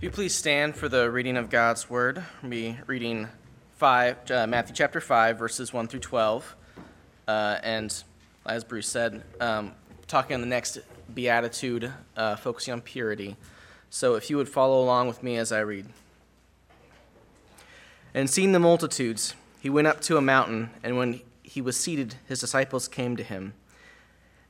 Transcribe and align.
If 0.00 0.04
you 0.04 0.10
please 0.10 0.34
stand 0.34 0.76
for 0.76 0.88
the 0.88 1.10
reading 1.10 1.36
of 1.36 1.50
God's 1.50 1.90
word, 1.90 2.24
we'll 2.40 2.50
be 2.50 2.78
reading 2.86 3.28
five, 3.76 4.16
uh, 4.30 4.46
Matthew 4.46 4.74
chapter 4.74 4.98
5, 4.98 5.38
verses 5.38 5.74
1 5.74 5.88
through 5.88 6.00
12. 6.00 6.56
Uh, 7.28 7.58
and 7.62 8.02
as 8.46 8.64
Bruce 8.64 8.88
said, 8.88 9.22
um, 9.42 9.72
talking 10.06 10.32
on 10.32 10.40
the 10.40 10.46
next 10.46 10.78
beatitude, 11.12 11.92
uh, 12.16 12.36
focusing 12.36 12.72
on 12.72 12.80
purity. 12.80 13.36
So 13.90 14.14
if 14.14 14.30
you 14.30 14.38
would 14.38 14.48
follow 14.48 14.82
along 14.82 15.08
with 15.08 15.22
me 15.22 15.36
as 15.36 15.52
I 15.52 15.60
read. 15.60 15.84
And 18.14 18.30
seeing 18.30 18.52
the 18.52 18.58
multitudes, 18.58 19.34
he 19.60 19.68
went 19.68 19.86
up 19.86 20.00
to 20.00 20.16
a 20.16 20.22
mountain, 20.22 20.70
and 20.82 20.96
when 20.96 21.20
he 21.42 21.60
was 21.60 21.76
seated, 21.76 22.14
his 22.26 22.40
disciples 22.40 22.88
came 22.88 23.18
to 23.18 23.22
him. 23.22 23.52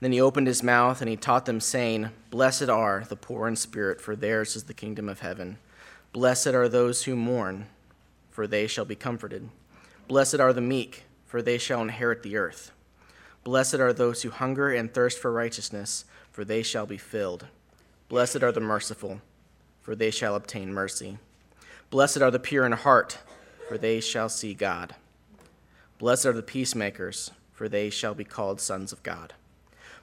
Then 0.00 0.12
he 0.12 0.20
opened 0.20 0.46
his 0.46 0.62
mouth 0.62 1.00
and 1.00 1.10
he 1.10 1.16
taught 1.16 1.44
them, 1.46 1.60
saying, 1.60 2.10
Blessed 2.30 2.68
are 2.68 3.04
the 3.08 3.16
poor 3.16 3.46
in 3.46 3.56
spirit, 3.56 4.00
for 4.00 4.16
theirs 4.16 4.56
is 4.56 4.64
the 4.64 4.74
kingdom 4.74 5.08
of 5.08 5.20
heaven. 5.20 5.58
Blessed 6.12 6.48
are 6.48 6.68
those 6.68 7.04
who 7.04 7.14
mourn, 7.14 7.66
for 8.30 8.46
they 8.46 8.66
shall 8.66 8.86
be 8.86 8.96
comforted. 8.96 9.50
Blessed 10.08 10.40
are 10.40 10.52
the 10.52 10.60
meek, 10.60 11.04
for 11.26 11.42
they 11.42 11.58
shall 11.58 11.82
inherit 11.82 12.22
the 12.22 12.36
earth. 12.36 12.72
Blessed 13.44 13.74
are 13.74 13.92
those 13.92 14.22
who 14.22 14.30
hunger 14.30 14.70
and 14.72 14.92
thirst 14.92 15.18
for 15.18 15.30
righteousness, 15.30 16.04
for 16.32 16.44
they 16.44 16.62
shall 16.62 16.86
be 16.86 16.98
filled. 16.98 17.46
Blessed 18.08 18.42
are 18.42 18.52
the 18.52 18.60
merciful, 18.60 19.20
for 19.82 19.94
they 19.94 20.10
shall 20.10 20.34
obtain 20.34 20.72
mercy. 20.72 21.18
Blessed 21.90 22.22
are 22.22 22.30
the 22.30 22.38
pure 22.38 22.66
in 22.66 22.72
heart, 22.72 23.18
for 23.68 23.78
they 23.78 24.00
shall 24.00 24.28
see 24.28 24.54
God. 24.54 24.94
Blessed 25.98 26.26
are 26.26 26.32
the 26.32 26.42
peacemakers, 26.42 27.30
for 27.52 27.68
they 27.68 27.90
shall 27.90 28.14
be 28.14 28.24
called 28.24 28.60
sons 28.60 28.92
of 28.92 29.02
God. 29.02 29.34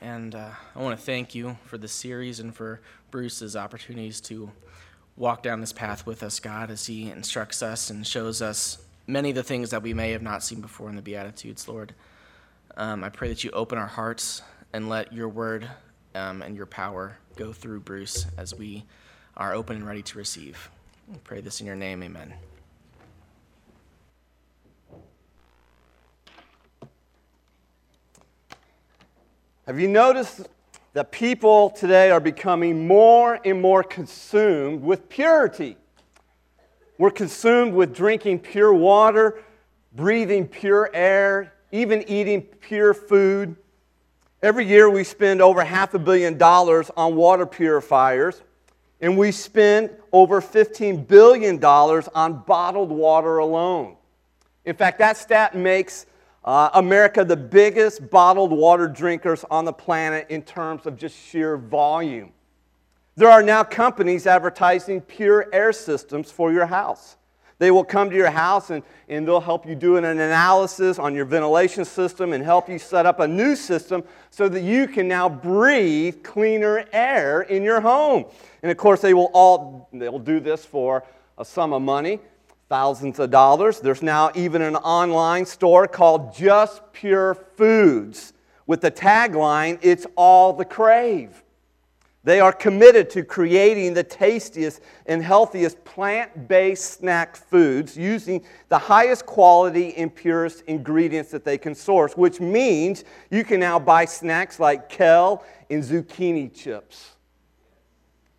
and 0.00 0.34
uh, 0.34 0.50
I 0.74 0.78
want 0.78 0.98
to 0.98 1.04
thank 1.04 1.34
you 1.34 1.58
for 1.64 1.76
this 1.76 1.92
series 1.92 2.40
and 2.40 2.54
for 2.54 2.80
Bruce's 3.10 3.56
opportunities 3.56 4.20
to 4.22 4.50
walk 5.16 5.42
down 5.42 5.60
this 5.60 5.72
path 5.72 6.06
with 6.06 6.22
us, 6.22 6.40
God, 6.40 6.70
as 6.70 6.86
he 6.86 7.10
instructs 7.10 7.62
us 7.62 7.90
and 7.90 8.06
shows 8.06 8.40
us 8.40 8.78
many 9.06 9.30
of 9.30 9.36
the 9.36 9.42
things 9.42 9.70
that 9.70 9.82
we 9.82 9.92
may 9.92 10.12
have 10.12 10.22
not 10.22 10.42
seen 10.42 10.60
before 10.60 10.88
in 10.88 10.96
the 10.96 11.02
Beatitudes, 11.02 11.68
Lord. 11.68 11.94
Um, 12.76 13.04
I 13.04 13.10
pray 13.10 13.28
that 13.28 13.44
you 13.44 13.50
open 13.50 13.76
our 13.76 13.86
hearts 13.86 14.42
and 14.72 14.88
let 14.88 15.12
your 15.12 15.28
word 15.28 15.68
um, 16.14 16.40
and 16.42 16.56
your 16.56 16.66
power 16.66 17.18
go 17.36 17.52
through 17.52 17.80
Bruce 17.80 18.26
as 18.38 18.54
we 18.54 18.84
are 19.36 19.52
open 19.52 19.76
and 19.76 19.86
ready 19.86 20.02
to 20.02 20.18
receive. 20.18 20.70
I 21.12 21.18
pray 21.24 21.40
this 21.40 21.60
in 21.60 21.66
your 21.66 21.76
name, 21.76 22.02
amen. 22.02 22.34
Have 29.70 29.78
you 29.78 29.86
noticed 29.86 30.48
that 30.94 31.12
people 31.12 31.70
today 31.70 32.10
are 32.10 32.18
becoming 32.18 32.88
more 32.88 33.38
and 33.44 33.62
more 33.62 33.84
consumed 33.84 34.82
with 34.82 35.08
purity. 35.08 35.76
We're 36.98 37.12
consumed 37.12 37.74
with 37.74 37.94
drinking 37.94 38.40
pure 38.40 38.74
water, 38.74 39.44
breathing 39.94 40.48
pure 40.48 40.90
air, 40.92 41.52
even 41.70 42.02
eating 42.08 42.42
pure 42.42 42.92
food. 42.92 43.54
Every 44.42 44.66
year 44.66 44.90
we 44.90 45.04
spend 45.04 45.40
over 45.40 45.62
half 45.62 45.94
a 45.94 46.00
billion 46.00 46.36
dollars 46.36 46.90
on 46.96 47.14
water 47.14 47.46
purifiers, 47.46 48.42
and 49.00 49.16
we 49.16 49.30
spend 49.30 49.90
over 50.10 50.40
$15 50.40 51.06
billion 51.06 51.64
on 51.64 52.42
bottled 52.44 52.90
water 52.90 53.38
alone. 53.38 53.94
In 54.64 54.74
fact, 54.74 54.98
that 54.98 55.16
stat 55.16 55.54
makes 55.54 56.06
uh, 56.44 56.70
America, 56.74 57.24
the 57.24 57.36
biggest 57.36 58.08
bottled 58.10 58.50
water 58.50 58.88
drinkers 58.88 59.44
on 59.50 59.64
the 59.64 59.72
planet 59.72 60.26
in 60.30 60.42
terms 60.42 60.86
of 60.86 60.96
just 60.96 61.16
sheer 61.16 61.56
volume. 61.56 62.32
There 63.16 63.28
are 63.28 63.42
now 63.42 63.62
companies 63.62 64.26
advertising 64.26 65.02
pure 65.02 65.46
air 65.52 65.72
systems 65.72 66.30
for 66.30 66.52
your 66.52 66.66
house. 66.66 67.16
They 67.58 67.70
will 67.70 67.84
come 67.84 68.08
to 68.08 68.16
your 68.16 68.30
house 68.30 68.70
and, 68.70 68.82
and 69.10 69.28
they'll 69.28 69.38
help 69.38 69.66
you 69.66 69.74
do 69.74 69.98
an 69.98 70.04
analysis 70.06 70.98
on 70.98 71.14
your 71.14 71.26
ventilation 71.26 71.84
system 71.84 72.32
and 72.32 72.42
help 72.42 72.70
you 72.70 72.78
set 72.78 73.04
up 73.04 73.20
a 73.20 73.28
new 73.28 73.54
system 73.54 74.02
so 74.30 74.48
that 74.48 74.62
you 74.62 74.88
can 74.88 75.06
now 75.06 75.28
breathe 75.28 76.22
cleaner 76.22 76.86
air 76.94 77.42
in 77.42 77.62
your 77.62 77.82
home. 77.82 78.24
And 78.62 78.70
of 78.70 78.78
course, 78.78 79.02
they 79.02 79.12
will 79.12 79.30
all 79.34 79.90
they'll 79.92 80.18
do 80.18 80.40
this 80.40 80.64
for 80.64 81.04
a 81.36 81.44
sum 81.44 81.74
of 81.74 81.82
money 81.82 82.20
thousands 82.70 83.18
of 83.18 83.30
dollars. 83.32 83.80
There's 83.80 84.00
now 84.00 84.30
even 84.36 84.62
an 84.62 84.76
online 84.76 85.44
store 85.44 85.88
called 85.88 86.32
Just 86.32 86.80
Pure 86.92 87.34
Foods 87.56 88.32
with 88.66 88.80
the 88.80 88.92
tagline, 88.92 89.80
It's 89.82 90.06
All 90.14 90.52
the 90.52 90.64
Crave. 90.64 91.42
They 92.22 92.38
are 92.38 92.52
committed 92.52 93.10
to 93.10 93.24
creating 93.24 93.94
the 93.94 94.04
tastiest 94.04 94.82
and 95.06 95.20
healthiest 95.20 95.84
plant 95.84 96.46
based 96.46 97.00
snack 97.00 97.34
foods 97.34 97.96
using 97.96 98.44
the 98.68 98.78
highest 98.78 99.26
quality 99.26 99.96
and 99.96 100.14
purest 100.14 100.62
ingredients 100.68 101.32
that 101.32 101.44
they 101.44 101.58
can 101.58 101.74
source, 101.74 102.12
which 102.16 102.38
means 102.38 103.02
you 103.32 103.42
can 103.42 103.58
now 103.58 103.80
buy 103.80 104.04
snacks 104.04 104.60
like 104.60 104.88
kale 104.88 105.42
and 105.70 105.82
zucchini 105.82 106.54
chips. 106.54 107.16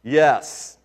Yes, 0.04 0.78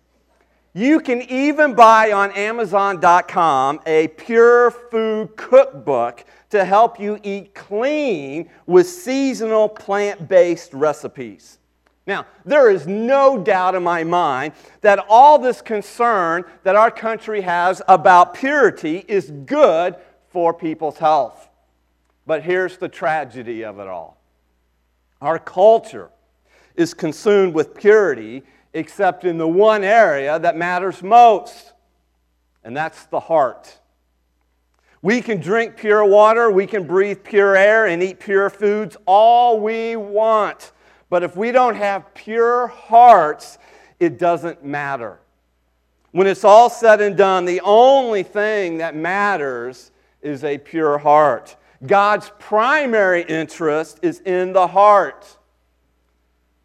you 0.77 0.99
can 0.99 1.23
even 1.23 1.73
buy 1.73 2.11
on 2.11 2.31
Amazon.com 2.33 3.79
a 3.87 4.09
pure 4.09 4.69
food 4.69 5.35
cookbook 5.35 6.23
to 6.51 6.63
help 6.63 6.99
you 6.99 7.19
eat 7.23 7.55
clean 7.55 8.47
with 8.67 8.87
seasonal 8.87 9.67
plant 9.67 10.29
based 10.29 10.71
recipes. 10.75 11.57
Now, 12.05 12.27
there 12.45 12.69
is 12.69 12.85
no 12.85 13.39
doubt 13.39 13.73
in 13.73 13.81
my 13.81 14.03
mind 14.03 14.53
that 14.81 15.03
all 15.09 15.39
this 15.39 15.63
concern 15.63 16.45
that 16.61 16.75
our 16.75 16.91
country 16.91 17.41
has 17.41 17.81
about 17.87 18.35
purity 18.35 19.03
is 19.07 19.31
good 19.31 19.95
for 20.29 20.53
people's 20.53 20.99
health. 20.99 21.49
But 22.27 22.43
here's 22.43 22.77
the 22.77 22.87
tragedy 22.87 23.65
of 23.65 23.79
it 23.79 23.87
all 23.87 24.21
our 25.21 25.39
culture 25.39 26.11
is 26.75 26.93
consumed 26.93 27.55
with 27.55 27.73
purity 27.73 28.43
except 28.77 29.25
in 29.25 29.37
the 29.37 29.47
one 29.47 29.83
area 29.83 30.37
that 30.37 30.55
matters 30.55 31.01
most, 31.01 31.73
and 32.63 32.77
that's 32.77 33.05
the 33.05 33.19
heart. 33.19 33.79
We 35.01 35.21
can 35.21 35.39
drink 35.39 35.77
pure 35.77 36.05
water, 36.05 36.51
we 36.51 36.67
can 36.67 36.85
breathe 36.85 37.23
pure 37.23 37.55
air, 37.55 37.87
and 37.87 38.03
eat 38.03 38.19
pure 38.19 38.49
foods 38.49 38.95
all 39.05 39.59
we 39.59 39.95
want. 39.95 40.71
But 41.09 41.23
if 41.23 41.35
we 41.35 41.51
don't 41.51 41.75
have 41.75 42.13
pure 42.13 42.67
hearts, 42.67 43.57
it 43.99 44.19
doesn't 44.19 44.63
matter. 44.63 45.19
When 46.11 46.27
it's 46.27 46.43
all 46.43 46.69
said 46.69 47.01
and 47.01 47.17
done, 47.17 47.45
the 47.45 47.61
only 47.61 48.23
thing 48.23 48.77
that 48.77 48.95
matters 48.95 49.91
is 50.21 50.43
a 50.43 50.57
pure 50.57 50.97
heart. 50.97 51.55
God's 51.85 52.31
primary 52.37 53.23
interest 53.23 53.99
is 54.01 54.19
in 54.21 54.53
the 54.53 54.67
heart. 54.67 55.37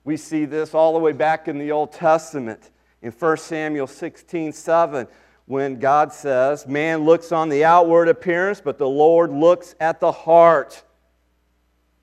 We 0.05 0.17
see 0.17 0.45
this 0.45 0.75
all 0.75 0.93
the 0.93 0.99
way 0.99 1.13
back 1.13 1.49
in 1.49 1.59
the 1.59 1.73
Old 1.73 1.93
Testament 1.93 2.71
in 3.03 3.11
1 3.11 3.37
Samuel 3.37 3.87
16 3.87 4.53
7, 4.53 5.07
when 5.47 5.79
God 5.79 6.13
says, 6.13 6.67
Man 6.67 7.05
looks 7.05 7.33
on 7.33 7.49
the 7.49 7.65
outward 7.65 8.09
appearance, 8.09 8.61
but 8.61 8.79
the 8.79 8.89
Lord 8.89 9.31
looks 9.31 9.75
at 9.81 10.01
the 10.01 10.13
heart. 10.13 10.85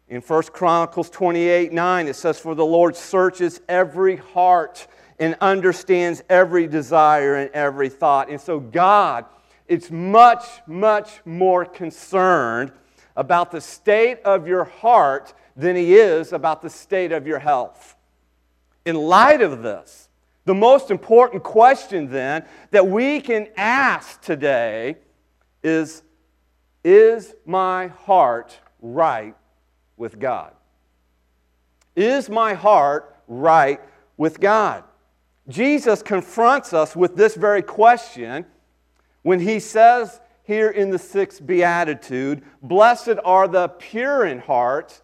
In 0.10 0.22
1 0.22 0.44
Chronicles 0.44 1.10
28 1.10 1.72
9, 1.72 2.08
it 2.08 2.16
says, 2.16 2.40
For 2.40 2.54
the 2.54 2.66
Lord 2.66 2.96
searches 2.96 3.62
every 3.70 4.18
heart 4.18 4.88
and 5.20 5.36
understands 5.42 6.24
every 6.30 6.68
desire 6.68 7.36
and 7.36 7.52
every 7.52 7.90
thought. 7.90 8.30
And 8.30 8.40
so, 8.40 8.60
God, 8.60 9.26
it's 9.68 9.92
much, 9.92 10.46
much 10.68 11.22
more 11.26 11.66
concerned 11.66 12.72
about 13.16 13.52
the 13.52 13.62
state 13.62 14.20
of 14.24 14.48
your 14.48 14.64
heart 14.64 15.34
than 15.56 15.76
he 15.76 15.96
is 15.96 16.34
about 16.34 16.62
the 16.62 16.70
state 16.70 17.12
of 17.12 17.28
your 17.28 17.40
health. 17.40 17.96
In 18.90 18.96
light 18.96 19.42
of 19.42 19.62
this, 19.62 20.10
the 20.46 20.56
most 20.56 20.90
important 20.90 21.44
question 21.44 22.10
then 22.10 22.44
that 22.72 22.88
we 22.88 23.22
can 23.22 23.48
ask 23.56 24.20
today 24.20 24.96
is 25.62 26.02
Is 26.84 27.36
my 27.46 27.90
heart 27.90 28.58
right 28.82 29.36
with 29.96 30.18
God? 30.18 30.56
Is 31.96 32.32
my 32.32 32.56
heart 32.56 33.16
right 33.28 33.80
with 34.18 34.40
God? 34.40 34.84
Jesus 35.48 36.02
confronts 36.02 36.74
us 36.74 36.96
with 36.96 37.16
this 37.16 37.36
very 37.36 37.62
question 37.62 38.44
when 39.22 39.40
he 39.40 39.60
says 39.60 40.20
here 40.42 40.72
in 40.72 40.90
the 40.90 40.98
sixth 40.98 41.46
beatitude 41.46 42.42
Blessed 42.64 43.20
are 43.24 43.48
the 43.48 43.68
pure 43.68 44.26
in 44.26 44.40
heart, 44.40 45.00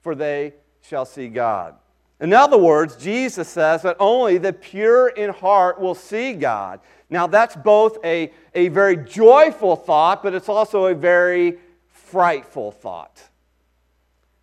for 0.00 0.16
they 0.16 0.54
shall 0.82 1.04
see 1.04 1.28
God. 1.28 1.76
In 2.20 2.34
other 2.34 2.58
words, 2.58 2.96
Jesus 2.96 3.48
says 3.48 3.82
that 3.82 3.96
only 3.98 4.36
the 4.36 4.52
pure 4.52 5.08
in 5.08 5.30
heart 5.30 5.80
will 5.80 5.94
see 5.94 6.34
God. 6.34 6.80
Now, 7.08 7.26
that's 7.26 7.56
both 7.56 7.98
a, 8.04 8.30
a 8.54 8.68
very 8.68 8.96
joyful 8.96 9.74
thought, 9.74 10.22
but 10.22 10.34
it's 10.34 10.48
also 10.48 10.86
a 10.86 10.94
very 10.94 11.58
frightful 11.88 12.72
thought. 12.72 13.22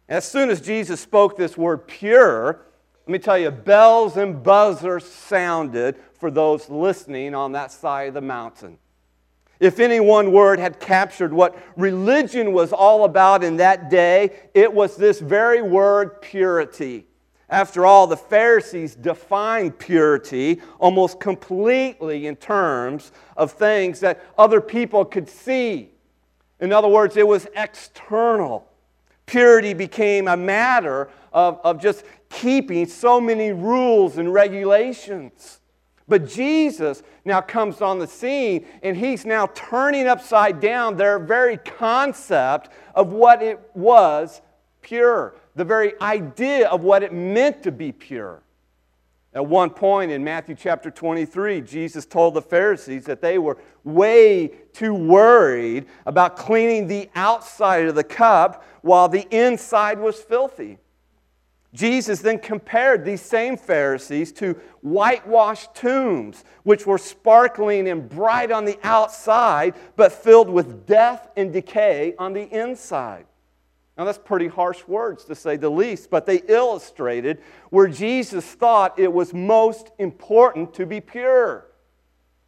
As 0.10 0.30
soon 0.30 0.50
as 0.50 0.60
Jesus 0.60 1.00
spoke 1.00 1.38
this 1.38 1.58
word 1.58 1.88
pure, 1.88 2.62
let 3.06 3.12
me 3.12 3.20
tell 3.20 3.38
you, 3.38 3.52
bells 3.52 4.18
and 4.18 4.42
buzzers 4.42 5.06
sounded 5.06 5.98
for 6.20 6.32
those 6.32 6.70
listening 6.70 7.36
on 7.36 7.52
that 7.52 7.72
side 7.72 8.10
of 8.10 8.14
the 8.16 8.22
mountain. 8.22 8.80
If 9.60 9.80
any 9.80 10.00
one 10.00 10.32
word 10.32 10.60
had 10.60 10.80
captured 10.80 11.34
what 11.34 11.58
religion 11.76 12.54
was 12.54 12.74
all 12.74 13.06
about 13.06 13.44
in 13.44 13.58
that 13.58 13.90
day, 13.90 14.32
it 14.54 14.72
was 14.72 14.98
this 14.98 15.20
very 15.20 15.62
word 15.62 16.22
purity. 16.22 17.06
After 17.50 17.86
all, 17.86 18.08
the 18.08 18.18
Pharisees 18.18 18.96
defined 18.96 19.80
purity 19.80 20.62
almost 20.80 21.20
completely 21.20 22.28
in 22.28 22.36
terms 22.36 23.14
of 23.38 23.54
things 23.54 24.02
that 24.02 24.24
other 24.38 24.60
people 24.60 25.06
could 25.06 25.30
see. 25.30 25.92
In 26.60 26.74
other 26.74 26.90
words, 26.90 27.16
it 27.16 27.26
was 27.26 27.48
external. 27.56 28.68
Purity 29.26 29.74
became 29.74 30.28
a 30.28 30.36
matter 30.36 31.10
of, 31.32 31.60
of 31.64 31.82
just 31.82 32.04
keeping 32.30 32.86
so 32.86 33.22
many 33.22 33.54
rules 33.54 34.18
and 34.18 34.34
regulations. 34.34 35.62
But 36.10 36.28
Jesus 36.28 37.04
now 37.26 37.42
comes 37.42 37.82
on 37.82 38.00
the 38.00 38.08
scene 38.08 38.66
and 38.82 38.96
he's 38.96 39.26
now 39.26 39.48
turning 39.48 40.08
upside 40.08 40.60
down 40.60 40.98
their 40.98 41.20
very 41.20 41.58
concept 41.58 42.70
of 42.96 43.12
what 43.12 43.42
it 43.42 43.60
was 43.74 44.42
pure 44.82 45.36
the 45.58 45.66
very 45.66 46.00
idea 46.02 46.70
of 46.70 46.84
what 46.84 47.02
it 47.02 47.12
meant 47.12 47.64
to 47.64 47.72
be 47.72 47.92
pure. 47.92 48.44
At 49.34 49.46
one 49.46 49.72
point 49.72 50.12
in 50.12 50.24
Matthew 50.24 50.56
chapter 50.56 50.92
23, 50.92 51.62
Jesus 51.62 52.06
told 52.06 52.36
the 52.36 52.42
Pharisees 52.44 53.06
that 53.06 53.22
they 53.22 53.40
were 53.40 53.58
way 53.84 54.52
too 54.72 54.94
worried 54.94 55.88
about 56.06 56.38
cleaning 56.38 56.88
the 56.88 57.10
outside 57.16 57.88
of 57.88 57.96
the 57.96 58.04
cup 58.04 58.64
while 58.84 59.10
the 59.10 59.28
inside 59.32 60.00
was 60.00 60.20
filthy. 60.22 60.78
Jesus 61.74 62.22
then 62.22 62.38
compared 62.38 63.04
these 63.04 63.22
same 63.22 63.58
Pharisees 63.58 64.32
to 64.34 64.54
whitewashed 64.82 65.74
tombs, 65.74 66.44
which 66.64 66.86
were 66.86 67.00
sparkling 67.00 67.90
and 67.90 68.08
bright 68.08 68.52
on 68.52 68.64
the 68.64 68.80
outside, 68.84 69.74
but 69.96 70.12
filled 70.12 70.50
with 70.50 70.86
death 70.86 71.30
and 71.36 71.52
decay 71.52 72.14
on 72.20 72.34
the 72.34 72.44
inside. 72.44 73.26
Now, 73.98 74.04
that's 74.04 74.20
pretty 74.20 74.48
harsh 74.48 74.88
words 74.88 75.24
to 75.26 75.36
say 75.36 75.58
the 75.58 75.72
least, 75.72 76.12
but 76.12 76.26
they 76.28 76.44
illustrated 76.48 77.42
where 77.72 77.88
Jesus 77.88 78.46
thought 78.46 79.00
it 79.00 79.12
was 79.12 79.34
most 79.34 79.90
important 79.98 80.74
to 80.76 80.86
be 80.86 81.02
pure. 81.02 81.66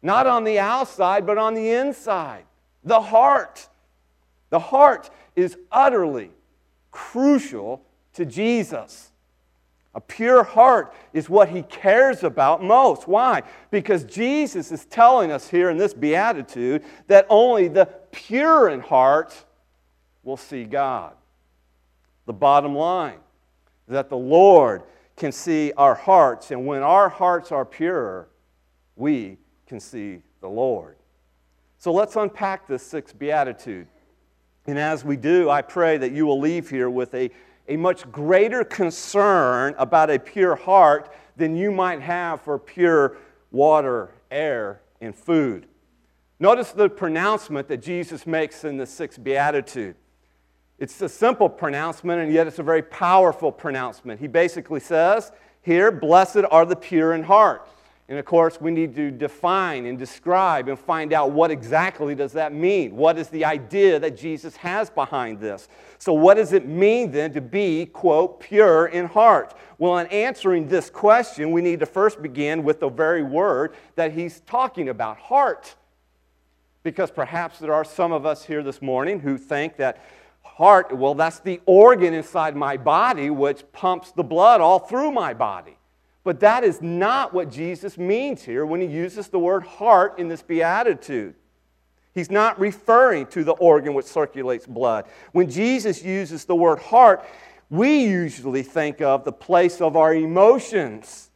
Not 0.00 0.26
on 0.26 0.44
the 0.44 0.60
outside, 0.60 1.26
but 1.26 1.38
on 1.38 1.54
the 1.54 1.70
inside. 1.70 2.44
The 2.84 3.00
heart. 3.00 3.68
The 4.50 4.60
heart 4.60 5.10
is 5.34 5.56
utterly 5.72 6.30
crucial 6.92 7.82
to 8.14 8.24
Jesus. 8.24 9.10
A 9.94 10.00
pure 10.00 10.44
heart 10.44 10.94
is 11.12 11.28
what 11.28 11.48
he 11.48 11.62
cares 11.62 12.22
about 12.22 12.62
most. 12.62 13.08
Why? 13.08 13.42
Because 13.72 14.04
Jesus 14.04 14.70
is 14.70 14.84
telling 14.84 15.32
us 15.32 15.48
here 15.48 15.68
in 15.68 15.78
this 15.78 15.94
beatitude 15.94 16.84
that 17.08 17.26
only 17.28 17.66
the 17.66 17.86
pure 18.12 18.68
in 18.68 18.80
heart 18.80 19.44
will 20.22 20.36
see 20.36 20.64
God. 20.64 21.14
The 22.30 22.34
bottom 22.34 22.76
line 22.76 23.18
is 23.88 23.92
that 23.94 24.08
the 24.08 24.16
Lord 24.16 24.84
can 25.16 25.32
see 25.32 25.72
our 25.76 25.96
hearts, 25.96 26.52
and 26.52 26.64
when 26.64 26.80
our 26.80 27.08
hearts 27.08 27.50
are 27.50 27.64
pure, 27.64 28.28
we 28.94 29.36
can 29.66 29.80
see 29.80 30.22
the 30.40 30.48
Lord. 30.48 30.94
So 31.78 31.92
let's 31.92 32.14
unpack 32.14 32.68
this 32.68 32.84
sixth 32.84 33.18
beatitude. 33.18 33.88
And 34.68 34.78
as 34.78 35.04
we 35.04 35.16
do, 35.16 35.50
I 35.50 35.60
pray 35.60 35.98
that 35.98 36.12
you 36.12 36.24
will 36.24 36.38
leave 36.38 36.70
here 36.70 36.88
with 36.88 37.12
a, 37.16 37.32
a 37.66 37.76
much 37.76 38.08
greater 38.12 38.62
concern 38.62 39.74
about 39.76 40.08
a 40.08 40.16
pure 40.20 40.54
heart 40.54 41.12
than 41.36 41.56
you 41.56 41.72
might 41.72 42.00
have 42.00 42.42
for 42.42 42.60
pure 42.60 43.16
water, 43.50 44.12
air, 44.30 44.82
and 45.00 45.16
food. 45.16 45.66
Notice 46.38 46.70
the 46.70 46.88
pronouncement 46.88 47.66
that 47.66 47.78
Jesus 47.78 48.24
makes 48.24 48.62
in 48.62 48.76
the 48.76 48.86
sixth 48.86 49.20
beatitude. 49.20 49.96
It's 50.80 51.00
a 51.02 51.10
simple 51.10 51.50
pronouncement, 51.50 52.22
and 52.22 52.32
yet 52.32 52.46
it's 52.46 52.58
a 52.58 52.62
very 52.62 52.82
powerful 52.82 53.52
pronouncement. 53.52 54.18
He 54.18 54.26
basically 54.26 54.80
says 54.80 55.30
here, 55.60 55.92
Blessed 55.92 56.44
are 56.50 56.64
the 56.64 56.74
pure 56.74 57.12
in 57.12 57.22
heart. 57.22 57.68
And 58.08 58.18
of 58.18 58.24
course, 58.24 58.60
we 58.60 58.72
need 58.72 58.96
to 58.96 59.10
define 59.12 59.84
and 59.84 59.96
describe 59.96 60.68
and 60.68 60.76
find 60.76 61.12
out 61.12 61.30
what 61.30 61.52
exactly 61.52 62.14
does 62.14 62.32
that 62.32 62.52
mean? 62.52 62.96
What 62.96 63.18
is 63.18 63.28
the 63.28 63.44
idea 63.44 64.00
that 64.00 64.16
Jesus 64.16 64.56
has 64.56 64.90
behind 64.90 65.38
this? 65.38 65.68
So 65.98 66.14
what 66.14 66.34
does 66.34 66.52
it 66.52 66.66
mean 66.66 67.12
then 67.12 67.32
to 67.34 67.40
be, 67.40 67.86
quote, 67.86 68.40
pure 68.40 68.86
in 68.86 69.06
heart? 69.06 69.54
Well, 69.78 69.98
in 69.98 70.08
answering 70.08 70.66
this 70.66 70.90
question, 70.90 71.52
we 71.52 71.60
need 71.60 71.78
to 71.80 71.86
first 71.86 72.20
begin 72.20 72.64
with 72.64 72.80
the 72.80 72.88
very 72.88 73.22
word 73.22 73.76
that 73.94 74.12
he's 74.12 74.40
talking 74.40 74.88
about, 74.88 75.18
heart. 75.18 75.76
Because 76.82 77.10
perhaps 77.12 77.58
there 77.58 77.74
are 77.74 77.84
some 77.84 78.10
of 78.10 78.26
us 78.26 78.44
here 78.44 78.62
this 78.62 78.82
morning 78.82 79.20
who 79.20 79.36
think 79.36 79.76
that 79.76 80.02
Heart, 80.60 80.94
well, 80.94 81.14
that's 81.14 81.40
the 81.40 81.58
organ 81.64 82.12
inside 82.12 82.54
my 82.54 82.76
body 82.76 83.30
which 83.30 83.64
pumps 83.72 84.12
the 84.12 84.22
blood 84.22 84.60
all 84.60 84.78
through 84.78 85.10
my 85.10 85.32
body. 85.32 85.78
But 86.22 86.40
that 86.40 86.64
is 86.64 86.82
not 86.82 87.32
what 87.32 87.50
Jesus 87.50 87.96
means 87.96 88.42
here 88.42 88.66
when 88.66 88.82
he 88.82 88.86
uses 88.86 89.28
the 89.28 89.38
word 89.38 89.62
heart 89.62 90.18
in 90.18 90.28
this 90.28 90.42
beatitude. 90.42 91.34
He's 92.12 92.30
not 92.30 92.60
referring 92.60 93.24
to 93.28 93.42
the 93.42 93.52
organ 93.52 93.94
which 93.94 94.04
circulates 94.04 94.66
blood. 94.66 95.06
When 95.32 95.48
Jesus 95.48 96.04
uses 96.04 96.44
the 96.44 96.56
word 96.56 96.78
heart, 96.78 97.24
we 97.70 98.04
usually 98.04 98.62
think 98.62 99.00
of 99.00 99.24
the 99.24 99.32
place 99.32 99.80
of 99.80 99.96
our 99.96 100.14
emotions, 100.14 101.30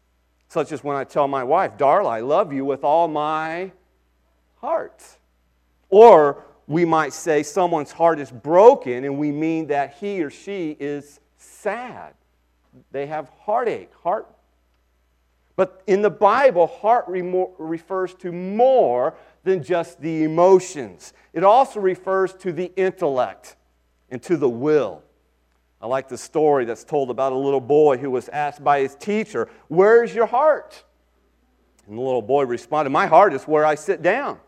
such 0.48 0.70
as 0.70 0.84
when 0.84 0.98
I 0.98 1.04
tell 1.04 1.28
my 1.28 1.44
wife, 1.44 1.78
Darla, 1.78 2.10
I 2.10 2.20
love 2.20 2.52
you 2.52 2.66
with 2.66 2.84
all 2.84 3.08
my 3.08 3.72
heart. 4.56 5.02
Or 5.88 6.44
we 6.66 6.84
might 6.84 7.12
say 7.12 7.42
someone's 7.42 7.92
heart 7.92 8.18
is 8.18 8.30
broken, 8.30 9.04
and 9.04 9.18
we 9.18 9.30
mean 9.30 9.66
that 9.68 9.94
he 9.94 10.22
or 10.22 10.30
she 10.30 10.76
is 10.80 11.20
sad. 11.36 12.14
They 12.90 13.06
have 13.06 13.28
heartache, 13.40 13.90
heart. 14.02 14.26
But 15.56 15.82
in 15.86 16.02
the 16.02 16.10
Bible, 16.10 16.66
heart 16.66 17.04
re- 17.06 17.46
refers 17.58 18.14
to 18.14 18.32
more 18.32 19.14
than 19.44 19.62
just 19.62 20.00
the 20.00 20.24
emotions, 20.24 21.12
it 21.32 21.44
also 21.44 21.80
refers 21.80 22.32
to 22.34 22.52
the 22.52 22.72
intellect 22.76 23.56
and 24.10 24.22
to 24.22 24.36
the 24.36 24.48
will. 24.48 25.02
I 25.82 25.86
like 25.86 26.08
the 26.08 26.16
story 26.16 26.64
that's 26.64 26.82
told 26.82 27.10
about 27.10 27.32
a 27.32 27.36
little 27.36 27.60
boy 27.60 27.98
who 27.98 28.10
was 28.10 28.30
asked 28.30 28.64
by 28.64 28.80
his 28.80 28.94
teacher, 28.94 29.50
Where's 29.68 30.14
your 30.14 30.24
heart? 30.24 30.82
And 31.86 31.98
the 31.98 32.00
little 32.00 32.22
boy 32.22 32.44
responded, 32.46 32.88
My 32.88 33.06
heart 33.06 33.34
is 33.34 33.42
where 33.42 33.66
I 33.66 33.74
sit 33.74 34.00
down. 34.00 34.38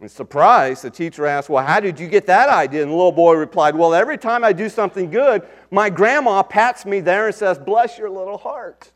And 0.00 0.10
surprised, 0.10 0.82
the 0.82 0.90
teacher 0.90 1.26
asked, 1.26 1.50
Well, 1.50 1.64
how 1.64 1.78
did 1.78 2.00
you 2.00 2.08
get 2.08 2.26
that 2.26 2.48
idea? 2.48 2.82
And 2.82 2.90
the 2.90 2.94
little 2.94 3.12
boy 3.12 3.34
replied, 3.34 3.74
Well, 3.74 3.92
every 3.92 4.16
time 4.16 4.42
I 4.44 4.52
do 4.52 4.70
something 4.70 5.10
good, 5.10 5.46
my 5.70 5.90
grandma 5.90 6.42
pats 6.42 6.86
me 6.86 7.00
there 7.00 7.26
and 7.26 7.34
says, 7.34 7.58
Bless 7.58 7.98
your 7.98 8.08
little 8.08 8.38
heart. 8.38 8.90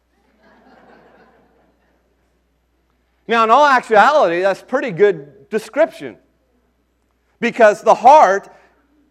now, 3.29 3.45
in 3.45 3.51
all 3.51 3.67
actuality, 3.67 4.41
that's 4.41 4.63
pretty 4.63 4.91
good 4.91 5.51
description. 5.51 6.17
Because 7.39 7.83
the 7.83 7.95
heart 7.95 8.49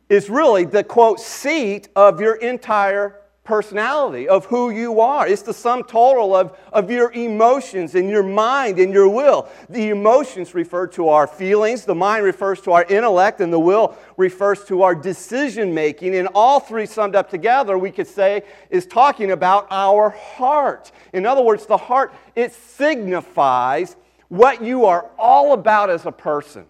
is 0.10 0.32
really 0.32 0.66
the 0.66 0.84
quote 0.84 1.20
seat 1.20 1.90
of 1.96 2.20
your 2.20 2.36
entire 2.36 3.20
personality, 3.44 4.28
of 4.30 4.46
who 4.46 4.70
you 4.70 5.02
are. 5.02 5.28
It's 5.28 5.42
the 5.42 5.54
sum 5.54 5.84
total 5.84 6.34
of, 6.34 6.58
of 6.72 6.90
your 6.90 7.12
emotions 7.12 7.94
and 7.94 8.10
your 8.10 8.24
mind 8.24 8.80
and 8.80 8.94
your 8.94 9.10
will. 9.10 9.50
The 9.70 9.90
emotions 9.90 10.56
refer 10.56 10.88
to 10.88 11.10
our 11.10 11.28
feelings, 11.28 11.84
the 11.84 11.96
mind 11.96 12.24
refers 12.24 12.62
to 12.62 12.72
our 12.72 12.86
intellect, 12.86 13.42
and 13.42 13.52
the 13.52 13.60
will 13.60 13.98
refers 14.16 14.64
to 14.66 14.84
our 14.84 14.96
decision 14.96 15.74
making. 15.74 16.16
And 16.16 16.30
all 16.34 16.62
three 16.62 16.86
summed 16.86 17.16
up 17.16 17.30
together, 17.30 17.78
we 17.78 17.92
could 17.92 18.08
say, 18.08 18.44
is 18.70 18.86
talking 18.86 19.32
about 19.32 19.68
our 19.70 20.10
heart. 20.10 20.92
In 21.12 21.26
other 21.26 21.42
words, 21.42 21.66
the 21.66 21.78
heart, 21.78 22.14
it 22.36 22.54
signifies 22.54 23.98
what 24.30 24.64
you 24.64 24.86
are 24.86 25.10
all 25.18 25.54
about 25.54 25.90
as 25.90 26.06
a 26.06 26.12
person. 26.12 26.66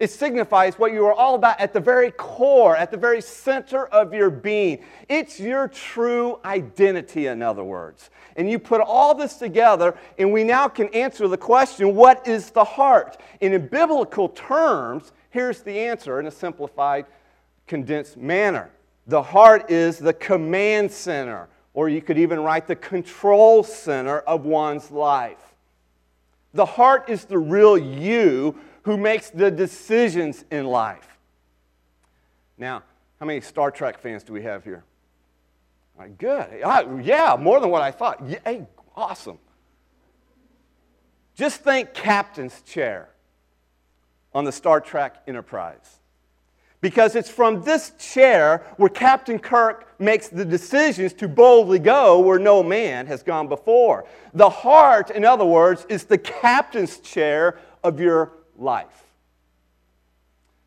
It 0.00 0.10
signifies 0.10 0.78
what 0.78 0.92
you 0.92 1.04
are 1.06 1.12
all 1.12 1.34
about 1.34 1.60
at 1.60 1.74
the 1.74 1.78
very 1.78 2.10
core, 2.10 2.74
at 2.74 2.90
the 2.90 2.96
very 2.96 3.20
center 3.20 3.86
of 3.88 4.14
your 4.14 4.30
being. 4.30 4.82
It's 5.10 5.38
your 5.38 5.68
true 5.68 6.40
identity, 6.42 7.26
in 7.26 7.42
other 7.42 7.62
words. 7.62 8.08
And 8.34 8.50
you 8.50 8.58
put 8.58 8.80
all 8.80 9.14
this 9.14 9.34
together, 9.34 9.94
and 10.18 10.32
we 10.32 10.42
now 10.42 10.68
can 10.68 10.88
answer 10.88 11.28
the 11.28 11.36
question 11.36 11.94
what 11.94 12.26
is 12.26 12.50
the 12.50 12.64
heart? 12.64 13.20
And 13.42 13.52
in 13.52 13.68
biblical 13.68 14.30
terms, 14.30 15.12
here's 15.28 15.60
the 15.60 15.78
answer 15.78 16.18
in 16.18 16.26
a 16.26 16.30
simplified, 16.30 17.04
condensed 17.66 18.16
manner 18.16 18.70
the 19.06 19.22
heart 19.22 19.70
is 19.70 19.98
the 19.98 20.12
command 20.12 20.90
center, 20.90 21.48
or 21.74 21.88
you 21.88 22.00
could 22.00 22.16
even 22.16 22.40
write 22.40 22.68
the 22.68 22.76
control 22.76 23.64
center 23.64 24.20
of 24.20 24.44
one's 24.44 24.90
life. 24.90 25.54
The 26.54 26.64
heart 26.64 27.08
is 27.08 27.24
the 27.24 27.38
real 27.38 27.76
you 27.76 28.56
who 28.82 28.96
makes 28.96 29.30
the 29.30 29.50
decisions 29.50 30.44
in 30.50 30.66
life. 30.66 31.18
Now, 32.56 32.82
how 33.18 33.26
many 33.26 33.40
Star 33.40 33.70
Trek 33.70 33.98
fans 33.98 34.22
do 34.22 34.32
we 34.32 34.42
have 34.42 34.64
here? 34.64 34.84
All 35.98 36.04
right, 36.04 36.18
good. 36.18 37.04
yeah, 37.04 37.36
more 37.38 37.60
than 37.60 37.70
what 37.70 37.82
I 37.82 37.90
thought. 37.90 38.22
Yeah, 38.26 38.38
hey, 38.44 38.66
awesome. 38.96 39.38
Just 41.34 41.62
think 41.62 41.94
captain's 41.94 42.60
chair 42.62 43.10
on 44.34 44.44
the 44.44 44.52
Star 44.52 44.80
Trek 44.80 45.22
Enterprise. 45.26 45.98
Because 46.80 47.14
it's 47.14 47.28
from 47.28 47.62
this 47.62 47.92
chair 47.98 48.64
where 48.78 48.88
Captain 48.88 49.38
Kirk 49.38 49.98
makes 49.98 50.28
the 50.28 50.44
decisions 50.44 51.12
to 51.14 51.28
boldly 51.28 51.78
go 51.78 52.20
where 52.20 52.38
no 52.38 52.62
man 52.62 53.06
has 53.06 53.22
gone 53.22 53.48
before. 53.48 54.06
The 54.32 54.48
heart, 54.48 55.10
in 55.10 55.24
other 55.26 55.44
words, 55.44 55.84
is 55.90 56.04
the 56.04 56.16
captain's 56.16 56.98
chair 57.00 57.58
of 57.84 58.00
your 58.00 58.32
life. 58.60 59.04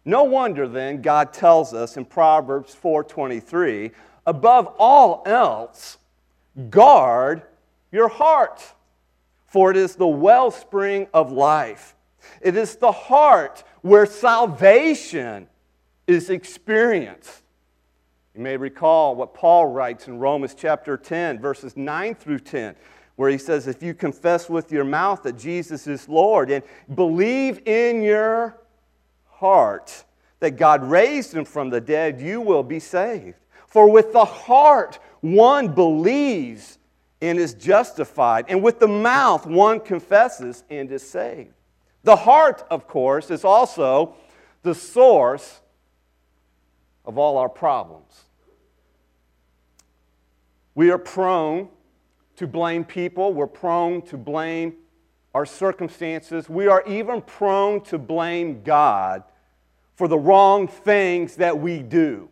No 0.05 0.23
wonder 0.23 0.67
then 0.67 1.01
God 1.01 1.31
tells 1.31 1.73
us 1.73 1.95
in 1.95 2.05
Proverbs 2.05 2.75
4:23, 2.75 3.91
above 4.25 4.67
all 4.77 5.23
else, 5.25 5.97
guard 6.69 7.43
your 7.91 8.09
heart, 8.09 8.73
for 9.45 9.71
it 9.71 9.77
is 9.77 9.95
the 9.95 10.07
wellspring 10.07 11.07
of 11.13 11.31
life. 11.31 11.95
It 12.41 12.57
is 12.57 12.75
the 12.75 12.91
heart 12.91 13.63
where 13.81 14.05
salvation 14.05 15.47
is 16.07 16.29
experienced. 16.29 17.41
You 18.35 18.41
may 18.41 18.57
recall 18.57 19.15
what 19.15 19.33
Paul 19.33 19.67
writes 19.67 20.07
in 20.07 20.17
Romans 20.17 20.55
chapter 20.55 20.97
10, 20.97 21.39
verses 21.39 21.77
9 21.77 22.15
through 22.15 22.39
10 22.39 22.75
where 23.15 23.29
he 23.29 23.37
says, 23.37 23.67
If 23.67 23.83
you 23.83 23.93
confess 23.93 24.49
with 24.49 24.71
your 24.71 24.83
mouth 24.83 25.23
that 25.23 25.37
Jesus 25.37 25.87
is 25.87 26.09
Lord 26.09 26.49
and 26.49 26.63
believe 26.93 27.67
in 27.67 28.01
your 28.01 28.57
heart 29.27 30.05
that 30.39 30.57
God 30.57 30.83
raised 30.83 31.33
him 31.33 31.45
from 31.45 31.69
the 31.69 31.81
dead, 31.81 32.19
you 32.19 32.41
will 32.41 32.63
be 32.63 32.79
saved. 32.79 33.37
For 33.67 33.89
with 33.89 34.13
the 34.13 34.25
heart 34.25 34.99
one 35.21 35.73
believes 35.73 36.79
and 37.21 37.39
is 37.39 37.53
justified, 37.53 38.45
and 38.49 38.61
with 38.61 38.79
the 38.79 38.87
mouth 38.87 39.45
one 39.45 39.79
confesses 39.79 40.65
and 40.69 40.91
is 40.91 41.07
saved. 41.07 41.53
The 42.03 42.17
heart, 42.17 42.65
of 42.69 42.85
course, 42.85 43.31
is 43.31 43.45
also 43.45 44.15
the 44.61 44.75
source 44.75 45.61
of 47.05 47.17
all 47.17 47.37
our 47.37 47.47
problems. 47.47 48.25
We 50.75 50.91
are 50.91 50.97
prone 50.97 51.69
to 52.43 52.47
blame 52.47 52.83
people, 52.83 53.33
we're 53.33 53.47
prone 53.47 54.01
to 54.01 54.17
blame 54.17 54.73
our 55.33 55.45
circumstances, 55.45 56.49
we 56.49 56.67
are 56.67 56.83
even 56.85 57.21
prone 57.21 57.79
to 57.79 57.97
blame 57.97 58.63
God 58.63 59.23
for 59.95 60.09
the 60.09 60.17
wrong 60.17 60.67
things 60.67 61.37
that 61.37 61.57
we 61.57 61.79
do. 61.79 62.29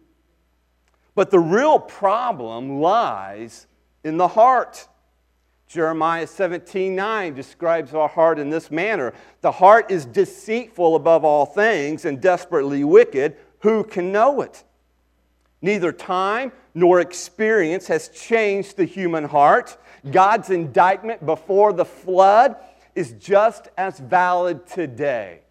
But 1.16 1.32
the 1.32 1.40
real 1.40 1.80
problem 1.80 2.82
lies 2.82 3.68
in 4.04 4.18
the 4.18 4.28
heart. 4.28 4.86
Jeremiah 5.68 6.28
17 6.28 6.94
9 6.94 7.34
describes 7.34 7.94
our 7.94 8.10
heart 8.10 8.38
in 8.38 8.50
this 8.50 8.70
manner 8.70 9.14
The 9.40 9.52
heart 9.54 9.90
is 9.90 10.06
deceitful 10.06 10.98
above 10.98 11.24
all 11.24 11.46
things 11.46 12.04
and 12.04 12.20
desperately 12.20 12.84
wicked. 12.84 13.38
Who 13.60 13.86
can 13.86 14.12
know 14.12 14.42
it? 14.42 14.66
Neither 15.62 15.94
time 15.94 16.52
nor 16.74 17.00
experience 17.00 17.88
has 17.88 18.10
changed 18.10 18.76
the 18.76 18.86
human 18.86 19.24
heart. 19.24 19.78
God's 20.10 20.50
indictment 20.50 21.26
before 21.26 21.74
the 21.74 21.86
flood 21.86 22.56
is 22.96 23.14
just 23.14 23.70
as 23.78 24.00
valid 24.00 24.66
today. 24.66 25.42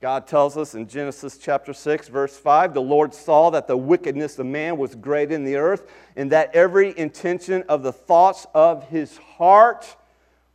God 0.00 0.26
tells 0.26 0.58
us 0.58 0.74
in 0.74 0.86
Genesis 0.86 1.38
chapter 1.38 1.72
6, 1.72 2.08
verse 2.08 2.36
5 2.36 2.74
the 2.74 2.82
Lord 2.82 3.14
saw 3.14 3.50
that 3.50 3.66
the 3.66 3.76
wickedness 3.76 4.38
of 4.38 4.46
man 4.46 4.76
was 4.76 4.94
great 4.94 5.32
in 5.32 5.44
the 5.44 5.56
earth, 5.56 5.90
and 6.14 6.30
that 6.30 6.54
every 6.54 6.96
intention 6.98 7.64
of 7.68 7.82
the 7.82 7.92
thoughts 7.92 8.46
of 8.54 8.86
his 8.88 9.16
heart 9.16 9.96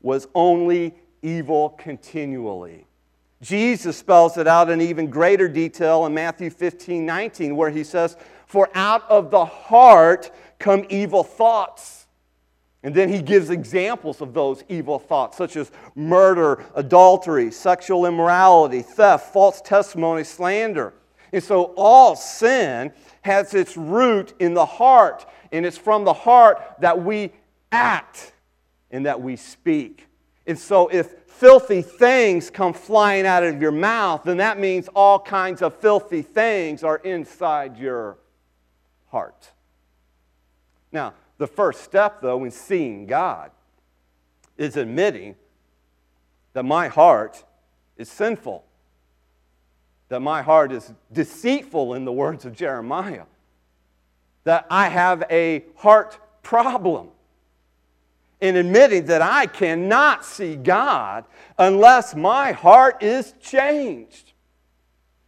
was 0.01 0.27
only 0.35 0.93
evil 1.21 1.69
continually. 1.71 2.85
Jesus 3.41 3.97
spells 3.97 4.37
it 4.37 4.47
out 4.47 4.69
in 4.69 4.81
even 4.81 5.09
greater 5.09 5.47
detail 5.47 6.05
in 6.05 6.13
Matthew 6.13 6.49
15, 6.49 7.05
19, 7.05 7.55
where 7.55 7.69
he 7.69 7.83
says, 7.83 8.17
For 8.45 8.69
out 8.75 9.09
of 9.09 9.31
the 9.31 9.45
heart 9.45 10.29
come 10.59 10.85
evil 10.89 11.23
thoughts 11.23 11.98
and 12.83 12.95
then 12.95 13.09
he 13.09 13.21
gives 13.21 13.49
examples 13.49 14.21
of 14.21 14.33
those 14.33 14.63
evil 14.69 14.99
thoughts, 14.99 15.37
such 15.37 15.57
as 15.57 15.71
murder, 15.95 16.63
adultery, 16.75 17.51
sexual 17.51 18.05
immorality, 18.05 18.81
theft, 18.81 19.33
false 19.33 19.59
testimony, 19.61 20.23
slander. 20.23 20.93
And 21.33 21.43
so 21.43 21.73
all 21.75 22.15
sin 22.15 22.93
has 23.21 23.53
its 23.53 23.75
root 23.75 24.33
in 24.39 24.53
the 24.53 24.65
heart, 24.65 25.25
and 25.51 25.65
it's 25.65 25.77
from 25.77 26.05
the 26.05 26.13
heart 26.13 26.61
that 26.79 27.03
we 27.03 27.31
act 27.71 28.31
and 28.91 29.05
that 29.05 29.21
we 29.21 29.35
speak. 29.35 30.07
And 30.47 30.57
so 30.57 30.87
if 30.87 31.15
filthy 31.27 31.81
things 31.81 32.49
come 32.49 32.73
flying 32.73 33.25
out 33.25 33.43
of 33.43 33.61
your 33.61 33.71
mouth, 33.71 34.23
then 34.23 34.37
that 34.37 34.57
means 34.57 34.87
all 34.95 35.19
kinds 35.19 35.61
of 35.61 35.75
filthy 35.75 36.21
things 36.21 36.83
are 36.83 36.97
inside 36.97 37.77
your 37.77 38.17
heart. 39.09 39.51
Now, 40.91 41.13
the 41.39 41.47
first 41.47 41.83
step, 41.83 42.21
though, 42.21 42.43
in 42.43 42.51
seeing 42.51 43.07
God 43.07 43.49
is 44.57 44.77
admitting 44.77 45.35
that 46.53 46.63
my 46.63 46.89
heart 46.89 47.43
is 47.97 48.09
sinful, 48.09 48.63
that 50.09 50.19
my 50.19 50.41
heart 50.41 50.71
is 50.71 50.93
deceitful, 51.11 51.93
in 51.95 52.05
the 52.05 52.11
words 52.11 52.45
of 52.45 52.55
Jeremiah, 52.55 53.23
that 54.43 54.67
I 54.69 54.89
have 54.89 55.23
a 55.31 55.63
heart 55.75 56.19
problem. 56.43 57.07
In 58.41 58.55
admitting 58.55 59.05
that 59.07 59.21
I 59.21 59.47
cannot 59.47 60.25
see 60.25 60.55
God 60.55 61.25
unless 61.57 62.15
my 62.15 62.53
heart 62.53 63.03
is 63.03 63.33
changed. 63.41 64.33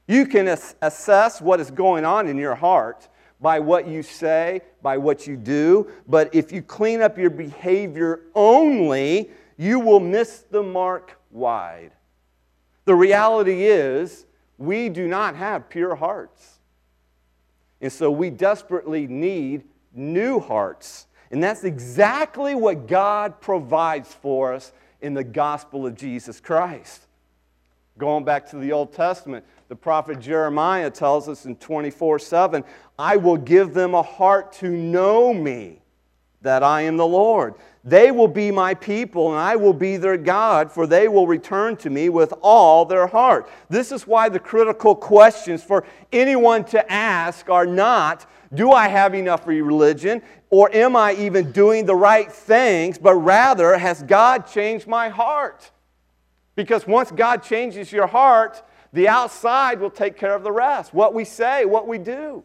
You 0.08 0.25
can 0.25 0.48
assess 0.82 1.41
what 1.41 1.60
is 1.60 1.72
going 1.72 2.06
on 2.06 2.27
in 2.27 2.38
your 2.38 2.56
heart 2.56 3.08
by 3.39 3.60
what 3.60 3.88
you 3.88 4.01
say, 4.01 4.62
by 4.81 4.97
what 4.97 5.27
you 5.27 5.38
do. 5.38 5.89
But 6.07 6.33
if 6.33 6.51
you 6.51 6.61
clean 6.61 7.01
up 7.01 7.17
your 7.17 7.29
behavior 7.29 8.21
only, 8.35 9.29
you 9.57 9.79
will 9.79 10.00
miss 10.00 10.39
the 10.50 10.63
mark 10.63 11.19
wide. 11.29 11.91
The 12.85 12.95
reality 12.95 13.65
is, 13.65 14.25
we 14.57 14.89
do 14.89 15.07
not 15.07 15.35
have 15.35 15.69
pure 15.69 15.95
hearts. 15.95 16.59
And 17.79 17.91
so 17.91 18.11
we 18.11 18.29
desperately 18.29 19.07
need 19.07 19.63
new 19.93 20.39
hearts. 20.39 21.07
And 21.31 21.43
that's 21.43 21.63
exactly 21.63 22.55
what 22.55 22.88
God 22.88 23.41
provides 23.41 24.13
for 24.13 24.53
us 24.53 24.73
in 25.01 25.13
the 25.13 25.23
gospel 25.23 25.88
of 25.88 25.95
Jesus 25.95 26.39
Christ. 26.39 27.07
Going 28.01 28.24
back 28.24 28.50
to 28.50 28.55
the 28.55 28.72
Old 28.72 28.93
Testament, 28.93 29.46
the 29.67 29.75
prophet 29.75 30.20
Jeremiah 30.20 30.89
tells 30.89 31.29
us 31.29 31.46
in 31.46 31.55
24 31.58 32.17
7, 32.17 32.63
I 32.98 33.15
will 33.15 33.38
give 33.38 33.75
them 33.75 33.93
a 33.93 34.01
heart 34.01 34.53
to 34.53 34.72
know 34.72 35.31
me, 35.31 35.84
that 36.41 36.63
I 36.63 36.81
am 36.81 36.98
the 36.98 37.05
Lord. 37.05 37.53
They 37.84 38.10
will 38.10 38.27
be 38.27 38.50
my 38.50 38.74
people, 38.74 39.29
and 39.29 39.38
I 39.38 39.55
will 39.55 39.72
be 39.72 39.98
their 39.98 40.17
God, 40.17 40.72
for 40.72 40.88
they 40.88 41.08
will 41.10 41.27
return 41.27 41.77
to 41.77 41.91
me 41.91 42.10
with 42.10 42.34
all 42.41 42.86
their 42.86 43.05
heart. 43.05 43.48
This 43.70 43.91
is 43.91 44.08
why 44.08 44.29
the 44.29 44.39
critical 44.39 44.96
questions 44.96 45.63
for 45.63 45.86
anyone 46.12 46.63
to 46.65 46.91
ask 46.91 47.51
are 47.51 47.67
not, 47.67 48.25
Do 48.51 48.72
I 48.72 48.88
have 48.88 49.13
enough 49.13 49.46
religion? 49.46 50.24
Or 50.50 50.74
am 50.75 50.96
I 50.96 51.13
even 51.13 51.51
doing 51.51 51.86
the 51.86 51.96
right 51.96 52.31
things? 52.31 52.98
But 52.98 53.13
rather, 53.13 53.77
has 53.77 54.01
God 54.01 54.48
changed 54.48 54.88
my 54.88 55.10
heart? 55.10 55.70
Because 56.55 56.86
once 56.86 57.12
God 57.12 57.43
changes 57.43 57.91
your 57.91 58.08
heart, 58.08 58.62
the 58.93 59.08
outside 59.08 59.79
will 59.79 59.89
take 59.89 60.17
care 60.17 60.36
of 60.36 60.43
the 60.43 60.51
rest. 60.51 60.93
What 60.93 61.13
we 61.13 61.24
say, 61.24 61.65
what 61.65 61.88
we 61.88 61.98
do. 61.98 62.43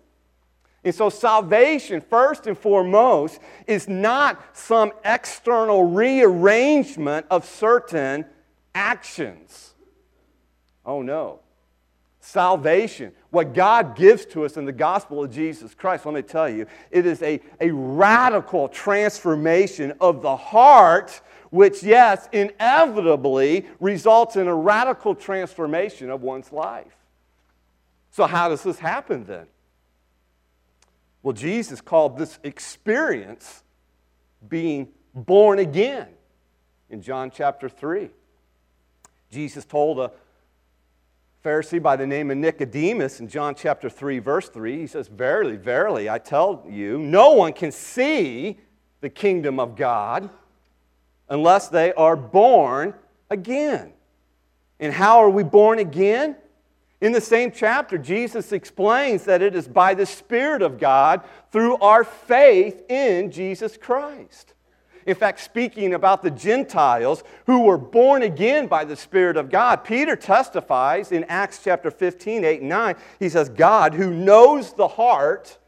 And 0.84 0.94
so, 0.94 1.10
salvation, 1.10 2.00
first 2.00 2.46
and 2.46 2.56
foremost, 2.56 3.40
is 3.66 3.88
not 3.88 4.56
some 4.56 4.92
external 5.04 5.82
rearrangement 5.82 7.26
of 7.28 7.44
certain 7.44 8.24
actions. 8.72 9.74
Oh, 10.84 11.02
no. 11.02 11.40
salvation, 12.20 13.12
what 13.30 13.54
God 13.54 13.96
gives 13.96 14.26
to 14.26 14.44
us 14.44 14.56
in 14.56 14.64
the 14.64 14.72
gospel 14.72 15.22
of 15.22 15.30
Jesus 15.30 15.74
Christ, 15.74 16.06
let 16.06 16.14
me 16.14 16.22
tell 16.22 16.48
you, 16.48 16.66
it 16.90 17.06
is 17.06 17.22
a, 17.22 17.40
a 17.60 17.70
radical 17.70 18.68
transformation 18.68 19.92
of 20.00 20.22
the 20.22 20.36
heart, 20.36 21.20
which, 21.56 21.82
yes, 21.82 22.28
inevitably 22.32 23.64
results 23.80 24.36
in 24.36 24.46
a 24.46 24.54
radical 24.54 25.14
transformation 25.14 26.10
of 26.10 26.20
one's 26.22 26.52
life. 26.52 26.94
So, 28.10 28.26
how 28.26 28.50
does 28.50 28.62
this 28.62 28.78
happen 28.78 29.24
then? 29.24 29.46
Well, 31.22 31.32
Jesus 31.32 31.80
called 31.80 32.18
this 32.18 32.38
experience 32.44 33.62
being 34.46 34.88
born 35.14 35.58
again 35.58 36.08
in 36.90 37.00
John 37.00 37.30
chapter 37.30 37.70
3. 37.70 38.10
Jesus 39.30 39.64
told 39.64 39.98
a 39.98 40.12
Pharisee 41.42 41.82
by 41.82 41.96
the 41.96 42.06
name 42.06 42.30
of 42.30 42.36
Nicodemus 42.36 43.20
in 43.20 43.28
John 43.28 43.54
chapter 43.54 43.88
3, 43.88 44.18
verse 44.18 44.50
3, 44.50 44.78
he 44.78 44.86
says, 44.86 45.08
Verily, 45.08 45.56
verily, 45.56 46.10
I 46.10 46.18
tell 46.18 46.66
you, 46.68 46.98
no 46.98 47.32
one 47.32 47.54
can 47.54 47.72
see 47.72 48.58
the 49.00 49.08
kingdom 49.08 49.58
of 49.58 49.74
God 49.74 50.28
unless 51.28 51.68
they 51.68 51.92
are 51.94 52.16
born 52.16 52.94
again. 53.30 53.92
And 54.78 54.92
how 54.92 55.18
are 55.18 55.30
we 55.30 55.42
born 55.42 55.78
again? 55.78 56.36
In 57.00 57.12
the 57.12 57.20
same 57.20 57.50
chapter, 57.50 57.98
Jesus 57.98 58.52
explains 58.52 59.24
that 59.24 59.42
it 59.42 59.54
is 59.54 59.68
by 59.68 59.94
the 59.94 60.06
Spirit 60.06 60.62
of 60.62 60.78
God 60.78 61.22
through 61.52 61.76
our 61.78 62.04
faith 62.04 62.82
in 62.88 63.30
Jesus 63.30 63.76
Christ. 63.76 64.54
In 65.04 65.14
fact, 65.14 65.38
speaking 65.38 65.94
about 65.94 66.22
the 66.22 66.30
Gentiles 66.30 67.22
who 67.46 67.62
were 67.62 67.78
born 67.78 68.22
again 68.22 68.66
by 68.66 68.84
the 68.84 68.96
Spirit 68.96 69.36
of 69.36 69.50
God, 69.50 69.84
Peter 69.84 70.16
testifies 70.16 71.12
in 71.12 71.24
Acts 71.24 71.60
chapter 71.62 71.92
15, 71.92 72.44
8, 72.44 72.60
and 72.60 72.68
9. 72.68 72.96
He 73.20 73.28
says, 73.28 73.48
God, 73.48 73.94
who 73.94 74.10
knows 74.12 74.72
the 74.72 74.88
heart, 74.88 75.58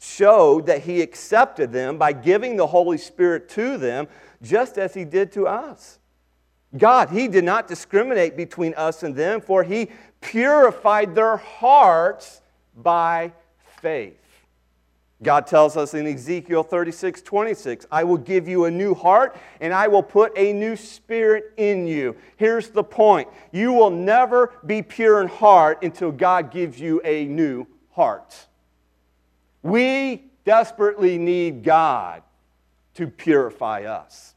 showed 0.00 0.66
that 0.66 0.82
he 0.82 1.00
accepted 1.00 1.70
them 1.70 1.96
by 1.96 2.12
giving 2.12 2.56
the 2.56 2.66
Holy 2.66 2.98
Spirit 2.98 3.48
to 3.50 3.78
them, 3.78 4.08
just 4.42 4.78
as 4.78 4.94
he 4.94 5.04
did 5.04 5.32
to 5.32 5.46
us. 5.46 5.98
God, 6.76 7.10
he 7.10 7.28
did 7.28 7.44
not 7.44 7.68
discriminate 7.68 8.36
between 8.36 8.74
us 8.74 9.02
and 9.02 9.14
them, 9.14 9.40
for 9.40 9.62
he 9.62 9.90
purified 10.20 11.14
their 11.14 11.36
hearts 11.36 12.40
by 12.76 13.32
faith. 13.80 14.18
God 15.22 15.46
tells 15.46 15.76
us 15.76 15.94
in 15.94 16.06
Ezekiel 16.06 16.64
36 16.64 17.22
26, 17.22 17.86
I 17.92 18.02
will 18.02 18.16
give 18.16 18.48
you 18.48 18.64
a 18.64 18.70
new 18.70 18.94
heart 18.94 19.36
and 19.60 19.72
I 19.72 19.86
will 19.86 20.02
put 20.02 20.36
a 20.36 20.52
new 20.52 20.74
spirit 20.74 21.52
in 21.56 21.86
you. 21.86 22.16
Here's 22.36 22.70
the 22.70 22.82
point 22.82 23.28
you 23.52 23.72
will 23.72 23.90
never 23.90 24.52
be 24.66 24.82
pure 24.82 25.20
in 25.20 25.28
heart 25.28 25.84
until 25.84 26.10
God 26.10 26.50
gives 26.50 26.80
you 26.80 27.00
a 27.04 27.26
new 27.26 27.66
heart. 27.92 28.46
We 29.62 30.24
desperately 30.44 31.18
need 31.18 31.62
God 31.62 32.22
to 32.94 33.06
purify 33.06 33.84
us. 33.84 34.31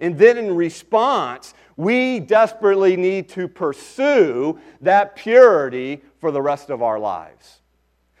And 0.00 0.18
then 0.18 0.38
in 0.38 0.54
response, 0.54 1.54
we 1.76 2.20
desperately 2.20 2.96
need 2.96 3.28
to 3.30 3.48
pursue 3.48 4.58
that 4.80 5.16
purity 5.16 6.02
for 6.18 6.30
the 6.30 6.42
rest 6.42 6.70
of 6.70 6.82
our 6.82 6.98
lives. 6.98 7.60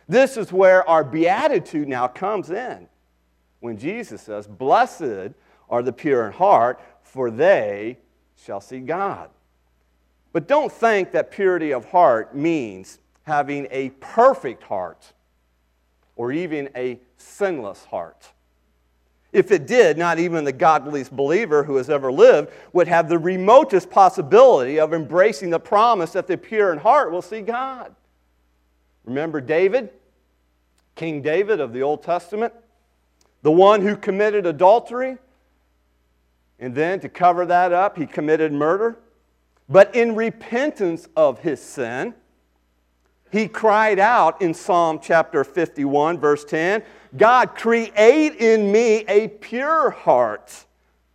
This 0.08 0.36
is 0.36 0.52
where 0.52 0.88
our 0.88 1.02
beatitude 1.02 1.88
now 1.88 2.06
comes 2.06 2.50
in. 2.50 2.88
When 3.60 3.78
Jesus 3.78 4.22
says, 4.22 4.46
Blessed 4.46 5.32
are 5.68 5.82
the 5.82 5.92
pure 5.92 6.26
in 6.26 6.32
heart, 6.32 6.80
for 7.02 7.30
they 7.30 7.98
shall 8.36 8.60
see 8.60 8.80
God. 8.80 9.30
But 10.32 10.46
don't 10.46 10.70
think 10.70 11.12
that 11.12 11.30
purity 11.30 11.72
of 11.72 11.86
heart 11.86 12.36
means 12.36 13.00
having 13.22 13.66
a 13.70 13.90
perfect 14.00 14.62
heart 14.62 15.12
or 16.14 16.30
even 16.30 16.68
a 16.76 17.00
sinless 17.16 17.84
heart. 17.86 18.32
If 19.36 19.52
it 19.52 19.66
did, 19.66 19.98
not 19.98 20.18
even 20.18 20.44
the 20.44 20.52
godliest 20.52 21.14
believer 21.14 21.62
who 21.62 21.76
has 21.76 21.90
ever 21.90 22.10
lived 22.10 22.50
would 22.72 22.88
have 22.88 23.10
the 23.10 23.18
remotest 23.18 23.90
possibility 23.90 24.80
of 24.80 24.94
embracing 24.94 25.50
the 25.50 25.60
promise 25.60 26.12
that 26.12 26.26
the 26.26 26.38
pure 26.38 26.72
in 26.72 26.78
heart 26.78 27.12
will 27.12 27.20
see 27.20 27.42
God. 27.42 27.94
Remember 29.04 29.42
David? 29.42 29.90
King 30.94 31.20
David 31.20 31.60
of 31.60 31.74
the 31.74 31.82
Old 31.82 32.02
Testament? 32.02 32.54
The 33.42 33.52
one 33.52 33.82
who 33.82 33.94
committed 33.94 34.46
adultery, 34.46 35.18
and 36.58 36.74
then 36.74 36.98
to 37.00 37.08
cover 37.10 37.44
that 37.44 37.74
up, 37.74 37.98
he 37.98 38.06
committed 38.06 38.54
murder. 38.54 38.96
But 39.68 39.94
in 39.94 40.14
repentance 40.14 41.08
of 41.14 41.40
his 41.40 41.60
sin, 41.60 42.14
he 43.30 43.48
cried 43.48 43.98
out 43.98 44.40
in 44.40 44.54
Psalm 44.54 44.98
chapter 45.02 45.44
51, 45.44 46.18
verse 46.18 46.42
10 46.42 46.82
God, 47.16 47.54
create 47.54 48.36
in 48.36 48.72
me 48.72 49.04
a 49.08 49.28
pure 49.28 49.90
heart, 49.90 50.64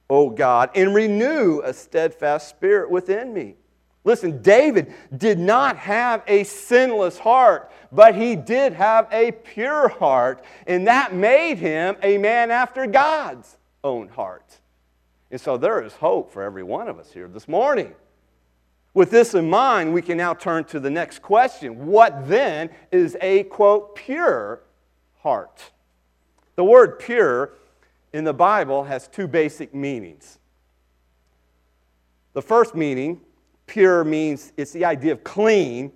O 0.09 0.29
God, 0.29 0.69
and 0.75 0.93
renew 0.93 1.61
a 1.63 1.73
steadfast 1.73 2.49
spirit 2.49 2.91
within 2.91 3.33
me. 3.33 3.55
Listen, 4.03 4.41
David 4.41 4.93
did 5.15 5.37
not 5.37 5.77
have 5.77 6.23
a 6.27 6.43
sinless 6.43 7.19
heart, 7.19 7.71
but 7.91 8.15
he 8.15 8.35
did 8.35 8.73
have 8.73 9.07
a 9.11 9.31
pure 9.31 9.89
heart, 9.89 10.43
and 10.65 10.87
that 10.87 11.13
made 11.13 11.57
him 11.57 11.95
a 12.01 12.17
man 12.17 12.49
after 12.49 12.87
God's 12.87 13.57
own 13.83 14.07
heart. 14.09 14.59
And 15.29 15.39
so 15.39 15.55
there 15.55 15.81
is 15.83 15.93
hope 15.93 16.31
for 16.31 16.41
every 16.41 16.63
one 16.63 16.87
of 16.87 16.99
us 16.99 17.11
here 17.11 17.27
this 17.27 17.47
morning. 17.47 17.93
With 18.93 19.11
this 19.11 19.33
in 19.33 19.49
mind, 19.49 19.93
we 19.93 20.01
can 20.01 20.17
now 20.17 20.33
turn 20.33 20.65
to 20.65 20.79
the 20.79 20.89
next 20.89 21.21
question. 21.21 21.85
What 21.85 22.27
then 22.27 22.69
is 22.91 23.15
a 23.21 23.43
quote, 23.43 23.95
pure 23.95 24.63
heart? 25.19 25.71
The 26.55 26.63
word 26.63 26.99
pure 26.99 27.53
in 28.13 28.23
the 28.23 28.33
Bible 28.33 28.83
has 28.83 29.07
two 29.07 29.27
basic 29.27 29.73
meanings. 29.73 30.39
The 32.33 32.41
first 32.41 32.75
meaning 32.75 33.21
Pure 33.71 34.03
means 34.03 34.51
it's 34.57 34.73
the 34.73 34.83
idea 34.83 35.13
of 35.13 35.23
clean 35.23 35.93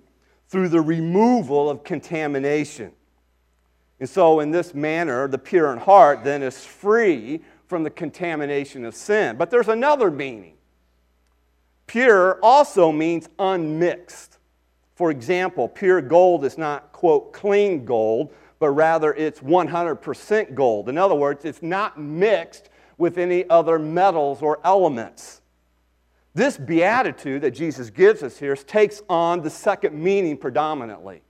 through 0.48 0.70
the 0.70 0.80
removal 0.80 1.68
of 1.68 1.84
contamination. 1.84 2.90
And 4.00 4.08
so, 4.08 4.40
in 4.40 4.50
this 4.50 4.72
manner, 4.72 5.28
the 5.28 5.36
pure 5.36 5.70
in 5.74 5.78
heart 5.78 6.24
then 6.24 6.42
is 6.42 6.64
free 6.64 7.42
from 7.66 7.82
the 7.82 7.90
contamination 7.90 8.86
of 8.86 8.94
sin. 8.94 9.36
But 9.36 9.50
there's 9.50 9.68
another 9.68 10.10
meaning. 10.10 10.54
Pure 11.86 12.38
also 12.42 12.90
means 12.90 13.28
unmixed. 13.38 14.38
For 14.94 15.10
example, 15.10 15.68
pure 15.68 16.00
gold 16.00 16.46
is 16.46 16.56
not, 16.56 16.92
quote, 16.92 17.34
clean 17.34 17.84
gold, 17.84 18.32
but 18.58 18.70
rather 18.70 19.12
it's 19.14 19.40
100% 19.40 20.54
gold. 20.54 20.88
In 20.88 20.98
other 20.98 21.14
words, 21.14 21.44
it's 21.44 21.62
not 21.62 22.00
mixed 22.00 22.70
with 22.98 23.18
any 23.18 23.48
other 23.50 23.78
metals 23.78 24.42
or 24.42 24.58
elements. 24.64 25.42
This 26.34 26.56
beatitude 26.56 27.42
that 27.42 27.52
Jesus 27.52 27.90
gives 27.90 28.22
us 28.22 28.38
here 28.38 28.56
takes 28.56 29.02
on 29.08 29.42
the 29.42 29.50
second 29.50 29.94
meaning 29.94 30.36
predominantly. 30.36 31.22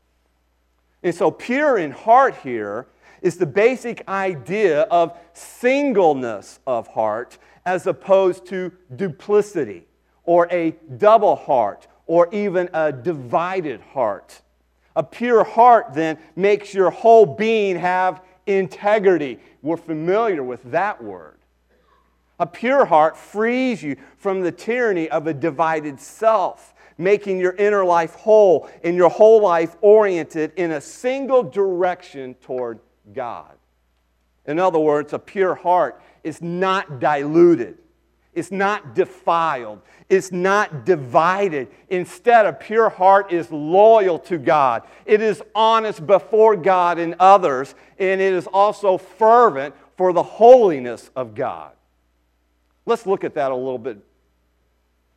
And 1.03 1.15
so, 1.15 1.31
pure 1.31 1.79
in 1.79 1.93
heart 1.93 2.35
here 2.43 2.89
is 3.23 3.37
the 3.37 3.47
basic 3.47 4.07
idea 4.09 4.83
of 4.83 5.17
singleness 5.33 6.59
of 6.67 6.89
heart 6.89 7.39
as 7.65 7.87
opposed 7.87 8.47
to 8.47 8.73
duplicity 8.95 9.87
or 10.25 10.49
a 10.51 10.73
double 10.99 11.37
heart 11.37 11.87
or 12.07 12.29
even 12.33 12.69
a 12.73 12.93
divided 12.93 13.81
heart. 13.81 14.41
A 14.97 15.03
pure 15.03 15.45
heart 15.45 15.93
then 15.93 16.19
makes 16.35 16.75
your 16.75 16.91
whole 16.91 17.27
being 17.27 17.77
have 17.77 18.23
integrity. 18.47 19.39
We're 19.63 19.77
familiar 19.77 20.43
with 20.43 20.63
that 20.73 21.03
word. 21.05 21.37
A 22.41 22.47
pure 22.47 22.85
heart 22.87 23.17
frees 23.17 23.83
you 23.83 23.97
from 24.19 24.41
the 24.41 24.53
tyranny 24.53 25.09
of 25.09 25.27
a 25.27 25.35
divided 25.35 26.01
self, 26.01 26.75
making 26.99 27.39
your 27.39 27.53
inner 27.53 27.85
life 27.85 28.15
whole 28.15 28.69
and 28.83 28.97
your 28.97 29.11
whole 29.11 29.41
life 29.43 29.77
oriented 29.83 30.53
in 30.57 30.73
a 30.73 30.81
single 30.81 31.43
direction 31.43 32.35
toward 32.35 32.81
God. 33.15 33.55
In 34.47 34.59
other 34.59 34.79
words, 34.79 35.13
a 35.13 35.19
pure 35.19 35.55
heart 35.55 36.01
is 36.25 36.41
not 36.41 37.01
diluted. 37.01 37.79
It's 38.37 38.53
not 38.53 38.95
defiled. 38.95 39.81
It's 40.11 40.31
not 40.31 40.85
divided. 40.85 41.69
Instead, 41.89 42.45
a 42.45 42.53
pure 42.53 42.91
heart 42.91 43.33
is 43.33 43.51
loyal 43.51 44.19
to 44.21 44.37
God. 44.37 44.83
It 45.07 45.23
is 45.23 45.43
honest 45.55 46.07
before 46.07 46.55
God 46.55 46.99
and 46.99 47.17
others, 47.19 47.75
and 47.99 48.21
it 48.21 48.35
is 48.35 48.47
also 48.47 48.99
fervent 48.99 49.75
for 49.97 50.13
the 50.13 50.23
holiness 50.23 51.11
of 51.17 51.35
God. 51.35 51.73
Let's 52.85 53.07
look 53.07 53.25
at 53.25 53.35
that 53.35 53.51
a 53.51 53.57
little 53.57 53.79
bit 53.79 53.99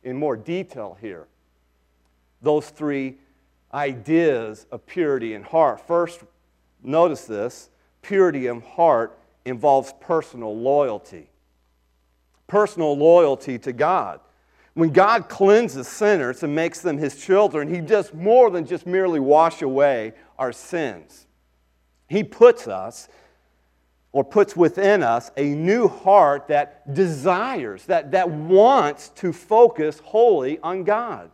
in 0.02 0.16
more 0.16 0.36
detail 0.36 0.96
here. 1.00 1.28
Those 2.40 2.70
three 2.70 3.18
ideas 3.72 4.66
of 4.72 4.86
purity 4.86 5.34
in 5.34 5.42
heart. 5.42 5.86
First, 5.86 6.22
notice 6.82 7.26
this 7.26 7.68
purity 8.00 8.46
of 8.46 8.64
heart 8.64 9.18
involves 9.44 9.92
personal 10.00 10.56
loyalty. 10.56 11.28
Personal 12.50 12.96
loyalty 12.96 13.60
to 13.60 13.72
God. 13.72 14.18
When 14.74 14.90
God 14.90 15.28
cleanses 15.28 15.86
sinners 15.86 16.42
and 16.42 16.52
makes 16.52 16.80
them 16.80 16.98
his 16.98 17.24
children, 17.24 17.72
he 17.72 17.80
does 17.80 18.12
more 18.12 18.50
than 18.50 18.66
just 18.66 18.88
merely 18.88 19.20
wash 19.20 19.62
away 19.62 20.14
our 20.36 20.52
sins. 20.52 21.28
He 22.08 22.24
puts 22.24 22.66
us 22.66 23.08
or 24.10 24.24
puts 24.24 24.56
within 24.56 25.04
us 25.04 25.30
a 25.36 25.44
new 25.44 25.86
heart 25.86 26.48
that 26.48 26.92
desires, 26.92 27.86
that, 27.86 28.10
that 28.10 28.28
wants 28.28 29.10
to 29.10 29.32
focus 29.32 30.00
wholly 30.00 30.58
on 30.58 30.82
God. 30.82 31.30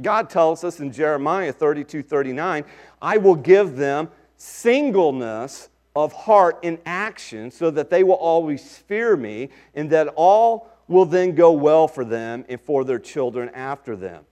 God 0.00 0.30
tells 0.30 0.64
us 0.64 0.80
in 0.80 0.90
Jeremiah 0.90 1.52
32 1.52 2.02
39, 2.02 2.64
I 3.02 3.18
will 3.18 3.34
give 3.34 3.76
them 3.76 4.08
singleness 4.38 5.68
of 5.96 6.12
heart 6.12 6.58
in 6.62 6.78
action 6.84 7.50
so 7.50 7.70
that 7.70 7.88
they 7.88 8.04
will 8.04 8.14
always 8.14 8.76
fear 8.76 9.16
me 9.16 9.48
and 9.74 9.88
that 9.90 10.08
all 10.14 10.70
will 10.88 11.06
then 11.06 11.34
go 11.34 11.50
well 11.50 11.88
for 11.88 12.04
them 12.04 12.44
and 12.48 12.60
for 12.60 12.84
their 12.84 12.98
children 12.98 13.48
after 13.54 13.96
them. 13.96 14.24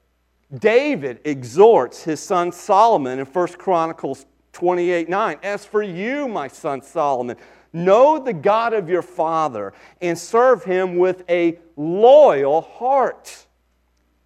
David 0.58 1.20
exhorts 1.24 2.04
his 2.04 2.20
son 2.20 2.52
Solomon 2.52 3.18
in 3.18 3.26
1 3.26 3.48
Chronicles 3.54 4.26
28 4.52 5.08
9. 5.08 5.38
As 5.42 5.64
for 5.64 5.82
you, 5.82 6.28
my 6.28 6.46
son 6.48 6.82
Solomon, 6.82 7.36
know 7.72 8.18
the 8.18 8.34
God 8.34 8.74
of 8.74 8.88
your 8.88 9.02
father 9.02 9.72
and 10.00 10.16
serve 10.16 10.62
him 10.62 10.96
with 10.96 11.24
a 11.28 11.58
loyal 11.76 12.60
heart 12.60 13.46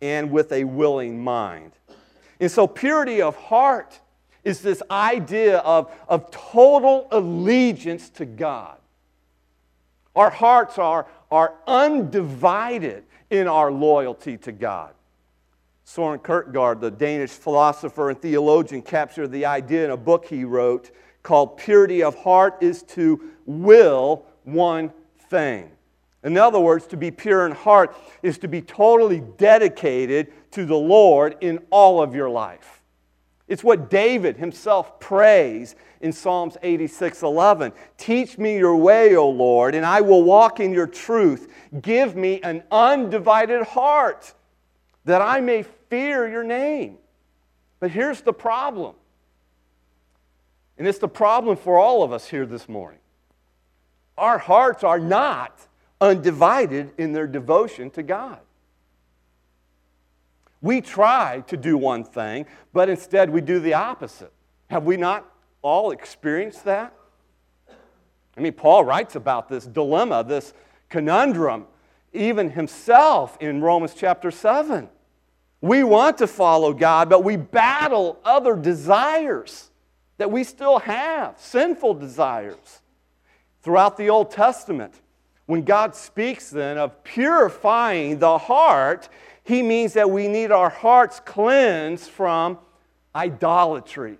and 0.03 0.31
with 0.31 0.53
a 0.53 0.65
willing 0.65 1.23
mind. 1.23 1.73
And 2.41 2.51
so, 2.51 2.67
purity 2.67 3.23
of 3.23 3.37
heart 3.37 4.01
is 4.49 4.63
this 4.63 4.83
idea 4.91 5.59
of, 5.59 5.95
of 6.09 6.31
total 6.31 7.07
allegiance 7.11 8.09
to 8.09 8.25
God. 8.25 8.79
Our 10.17 10.31
hearts 10.31 10.79
are, 10.79 11.07
are 11.31 11.53
undivided 11.67 13.05
in 13.29 13.47
our 13.47 13.71
loyalty 13.71 14.39
to 14.39 14.53
God. 14.53 14.95
Soren 15.85 16.19
Kierkegaard, 16.21 16.81
the 16.81 16.91
Danish 16.91 17.31
philosopher 17.31 18.09
and 18.09 18.21
theologian, 18.21 18.81
captured 18.81 19.29
the 19.29 19.45
idea 19.45 19.85
in 19.85 19.91
a 19.91 19.99
book 19.99 20.25
he 20.25 20.45
wrote 20.45 20.93
called 21.23 21.59
Purity 21.59 22.03
of 22.03 22.15
Heart 22.15 22.63
is 22.63 22.83
to 22.85 23.21
will 23.45 24.25
one 24.45 24.95
thing. 25.29 25.71
In 26.25 26.39
other 26.39 26.59
words, 26.59 26.87
to 26.87 26.97
be 26.97 27.11
pure 27.11 27.45
in 27.45 27.53
heart 27.53 27.95
is 28.23 28.39
to 28.39 28.49
be 28.49 28.63
totally 28.63 29.21
dedicated 29.37 30.33
to 30.53 30.65
the 30.65 30.75
Lord 30.75 31.37
in 31.43 31.59
all 31.69 32.03
of 32.03 32.15
your 32.15 32.31
life. 32.31 32.78
It's 33.49 33.65
what 33.65 33.89
David 33.89 34.37
himself 34.37 35.01
prays 35.01 35.75
in 36.01 36.13
Psalms 36.13 36.57
86 36.63 37.23
11. 37.23 37.73
Teach 37.97 38.37
me 38.37 38.59
your 38.59 38.77
way, 38.77 39.17
O 39.17 39.29
Lord, 39.29 39.75
and 39.75 39.85
I 39.85 40.03
will 40.03 40.23
walk 40.23 40.61
in 40.61 40.73
your 40.73 40.87
truth. 40.87 41.51
Give 41.81 42.15
me 42.15 42.41
an 42.43 42.63
undivided 42.71 43.63
heart 43.63 44.35
that 45.07 45.23
I 45.23 45.41
may 45.41 45.65
fear 45.89 46.29
your 46.29 46.45
name. 46.45 46.99
But 47.81 47.91
here's 47.91 48.21
the 48.21 48.33
problem, 48.33 48.95
and 50.77 50.87
it's 50.87 50.99
the 50.99 51.09
problem 51.09 51.57
for 51.57 51.79
all 51.79 52.03
of 52.03 52.13
us 52.13 52.29
here 52.29 52.45
this 52.45 52.69
morning. 52.69 53.01
Our 54.19 54.39
hearts 54.39 54.85
are 54.85 54.99
not 54.99 55.59
undivided 56.01 56.93
in 56.99 57.13
their 57.13 57.27
devotion 57.27 57.91
to 57.91 58.03
God. 58.03 58.41
We 60.61 60.81
try 60.81 61.43
to 61.47 61.57
do 61.57 61.77
one 61.77 62.05
thing, 62.05 62.47
but 62.73 62.89
instead 62.89 63.31
we 63.31 63.41
do 63.41 63.61
the 63.61 63.75
opposite. 63.75 64.33
Have 64.71 64.85
we 64.85 64.97
not 64.97 65.31
all 65.63 65.91
experienced 65.93 66.65
that? 66.65 66.93
I 68.37 68.41
mean, 68.41 68.53
Paul 68.53 68.85
writes 68.85 69.17
about 69.17 69.49
this 69.49 69.67
dilemma, 69.67 70.25
this 70.25 70.55
conundrum, 70.89 71.67
even 72.13 72.51
himself 72.51 73.37
in 73.41 73.61
Romans 73.61 73.95
chapter 73.97 74.31
7. 74.31 74.89
We 75.61 75.83
want 75.83 76.19
to 76.19 76.27
follow 76.27 76.73
God, 76.73 77.09
but 77.09 77.25
we 77.25 77.37
battle 77.37 78.19
other 78.25 78.55
desires 78.55 79.71
that 80.19 80.31
we 80.31 80.45
still 80.45 80.79
have, 80.81 81.35
sinful 81.39 81.95
desires. 81.95 82.83
Throughout 83.63 83.97
the 83.97 84.09
Old 84.09 84.31
Testament, 84.31 84.95
when 85.47 85.63
God 85.63 85.95
speaks 85.97 86.51
then 86.51 86.79
of 86.79 87.03
purifying 87.03 88.19
the 88.19 88.39
heart, 88.39 89.09
he 89.49 89.63
means 89.63 89.95
that 89.95 90.11
we 90.11 90.29
need 90.29 90.53
our 90.53 90.69
hearts 90.69 91.21
cleansed 91.25 92.11
from 92.11 92.59
idolatry. 93.17 94.19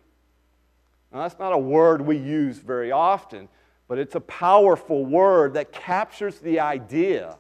Now, 1.13 1.21
that's 1.21 1.39
not 1.39 1.53
a 1.53 1.59
word 1.59 2.01
we 2.01 2.17
use 2.17 2.57
very 2.57 2.93
often, 2.93 3.51
but 3.89 3.99
it's 3.99 4.15
a 4.15 4.21
powerful 4.21 5.05
word 5.05 5.53
that 5.53 5.71
captures 5.71 6.39
the 6.39 6.61
idea 6.61 7.37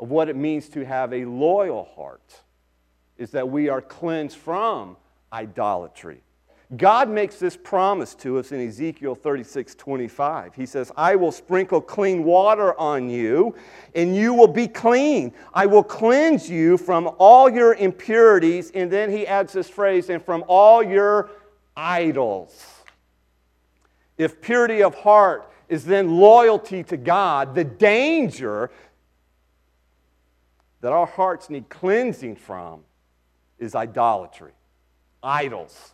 of 0.00 0.10
what 0.10 0.28
it 0.28 0.34
means 0.34 0.68
to 0.70 0.84
have 0.84 1.12
a 1.12 1.24
loyal 1.24 1.84
heart, 1.94 2.40
is 3.18 3.30
that 3.30 3.48
we 3.48 3.68
are 3.68 3.80
cleansed 3.80 4.36
from 4.36 4.96
idolatry. 5.32 6.22
God 6.76 7.10
makes 7.10 7.36
this 7.36 7.56
promise 7.56 8.14
to 8.16 8.38
us 8.38 8.50
in 8.50 8.66
Ezekiel 8.66 9.14
36 9.14 9.74
25. 9.74 10.54
He 10.54 10.64
says, 10.64 10.90
I 10.96 11.16
will 11.16 11.32
sprinkle 11.32 11.82
clean 11.82 12.24
water 12.24 12.78
on 12.78 13.10
you, 13.10 13.54
and 13.94 14.16
you 14.16 14.32
will 14.32 14.48
be 14.48 14.68
clean. 14.68 15.34
I 15.52 15.66
will 15.66 15.82
cleanse 15.82 16.48
you 16.48 16.78
from 16.78 17.10
all 17.18 17.50
your 17.50 17.74
impurities. 17.74 18.70
And 18.70 18.90
then 18.90 19.10
he 19.10 19.26
adds 19.26 19.52
this 19.52 19.68
phrase, 19.68 20.08
and 20.08 20.24
from 20.24 20.44
all 20.48 20.82
your 20.82 21.30
idols. 21.76 22.64
If 24.16 24.40
purity 24.40 24.82
of 24.82 24.94
heart 24.94 25.50
is 25.68 25.84
then 25.84 26.16
loyalty 26.16 26.84
to 26.84 26.96
God, 26.96 27.54
the 27.54 27.64
danger 27.64 28.70
that 30.80 30.92
our 30.92 31.06
hearts 31.06 31.50
need 31.50 31.68
cleansing 31.68 32.36
from 32.36 32.80
is 33.58 33.74
idolatry, 33.74 34.52
idols. 35.22 35.92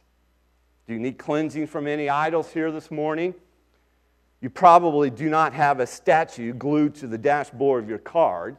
Do 0.88 0.94
you 0.94 1.00
need 1.00 1.18
cleansing 1.18 1.66
from 1.66 1.86
any 1.86 2.08
idols 2.08 2.50
here 2.50 2.72
this 2.72 2.90
morning? 2.90 3.34
You 4.40 4.48
probably 4.48 5.10
do 5.10 5.28
not 5.28 5.52
have 5.52 5.80
a 5.80 5.86
statue 5.86 6.54
glued 6.54 6.94
to 6.96 7.06
the 7.06 7.18
dashboard 7.18 7.84
of 7.84 7.90
your 7.90 7.98
car. 7.98 8.56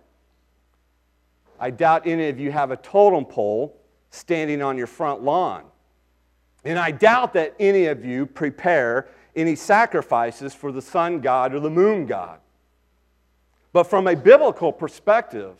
I 1.60 1.72
doubt 1.72 2.06
any 2.06 2.30
of 2.30 2.40
you 2.40 2.52
have 2.52 2.70
a 2.70 2.78
totem 2.78 3.26
pole 3.26 3.76
standing 4.12 4.62
on 4.62 4.78
your 4.78 4.86
front 4.86 5.24
lawn. 5.24 5.64
And 6.64 6.78
I 6.78 6.92
doubt 6.92 7.34
that 7.34 7.56
any 7.60 7.86
of 7.88 8.06
you 8.06 8.28
prepare 8.28 9.08
any 9.36 9.56
sacrifices 9.56 10.54
for 10.54 10.72
the 10.72 10.84
sun 10.84 11.22
god 11.22 11.56
or 11.56 11.60
the 11.60 11.70
moon 11.70 12.06
god. 12.06 12.40
But 13.74 13.86
from 13.86 14.06
a 14.06 14.16
biblical 14.16 14.72
perspective, 14.72 15.56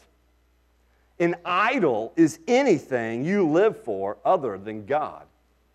an 1.20 1.36
idol 1.44 2.14
is 2.16 2.40
anything 2.48 3.26
you 3.26 3.48
live 3.48 3.82
for 3.84 4.18
other 4.24 4.60
than 4.60 4.86
God 4.86 5.26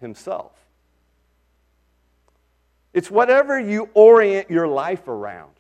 Himself. 0.01 0.63
It's 2.95 3.11
whatever 3.11 3.59
you 3.59 3.91
orient 3.93 4.51
your 4.51 4.69
life 4.69 5.09
around. 5.09 5.51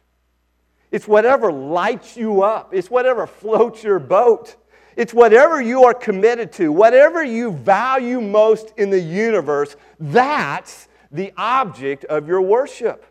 It's 0.90 1.08
whatever 1.08 1.52
lights 1.52 2.16
you 2.16 2.42
up. 2.42 2.72
It's 2.72 2.88
whatever 2.88 3.26
floats 3.26 3.82
your 3.82 3.98
boat. 3.98 4.56
It's 4.96 5.12
whatever 5.12 5.60
you 5.60 5.84
are 5.84 5.94
committed 5.94 6.52
to, 6.52 6.70
whatever 6.70 7.24
you 7.24 7.50
value 7.50 8.20
most 8.20 8.72
in 8.76 8.90
the 8.90 9.00
universe, 9.00 9.74
that's 9.98 10.86
the 11.10 11.32
object 11.36 12.04
of 12.04 12.28
your 12.28 12.40
worship. 12.40 13.04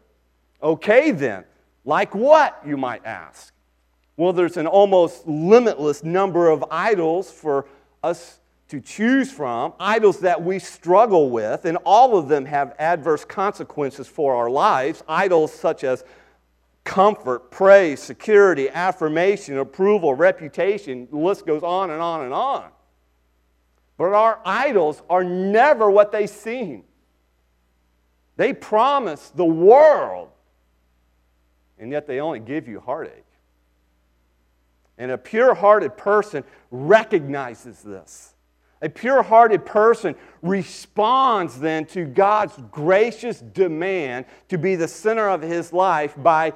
Okay, 0.61 1.11
then, 1.11 1.43
like 1.83 2.15
what, 2.15 2.61
you 2.65 2.77
might 2.77 3.05
ask? 3.05 3.53
Well, 4.15 4.31
there's 4.31 4.55
an 4.55 4.67
almost 4.67 5.27
limitless 5.27 6.05
number 6.05 6.49
of 6.49 6.63
idols 6.71 7.29
for 7.29 7.65
us 8.01 8.39
to 8.69 8.79
choose 8.79 9.31
from, 9.31 9.73
idols 9.79 10.19
that 10.21 10.41
we 10.41 10.57
struggle 10.57 11.29
with, 11.29 11.65
and 11.65 11.77
all 11.85 12.17
of 12.17 12.27
them 12.27 12.45
have 12.45 12.75
adverse 12.79 13.25
consequences 13.25 14.07
for 14.07 14.33
our 14.35 14.49
lives. 14.49 15.03
Idols 15.07 15.53
such 15.53 15.83
as 15.83 16.03
comfort, 16.83 17.51
praise, 17.51 18.01
security, 18.01 18.69
affirmation, 18.69 19.57
approval, 19.57 20.13
reputation, 20.13 21.07
the 21.11 21.17
list 21.17 21.45
goes 21.45 21.63
on 21.63 21.91
and 21.91 22.01
on 22.01 22.21
and 22.21 22.33
on. 22.33 22.69
But 23.97 24.13
our 24.13 24.39
idols 24.43 25.01
are 25.09 25.23
never 25.23 25.89
what 25.89 26.11
they 26.11 26.27
seem. 26.27 26.83
They 28.35 28.53
promise 28.53 29.29
the 29.29 29.45
world, 29.45 30.29
and 31.77 31.91
yet 31.91 32.07
they 32.07 32.19
only 32.19 32.39
give 32.39 32.67
you 32.67 32.79
heartache. 32.79 33.25
And 34.97 35.11
a 35.11 35.17
pure 35.17 35.53
hearted 35.53 35.95
person 35.97 36.43
recognizes 36.71 37.81
this. 37.81 38.32
A 38.83 38.89
pure 38.89 39.23
hearted 39.23 39.65
person 39.65 40.13
responds 40.41 41.57
then 41.57 41.85
to 41.85 42.03
God's 42.03 42.53
gracious 42.69 43.39
demand 43.39 44.25
to 44.49 44.57
be 44.57 44.75
the 44.75 44.89
center 44.89 45.29
of 45.29 45.41
his 45.41 45.71
life 45.71 46.15
by 46.17 46.51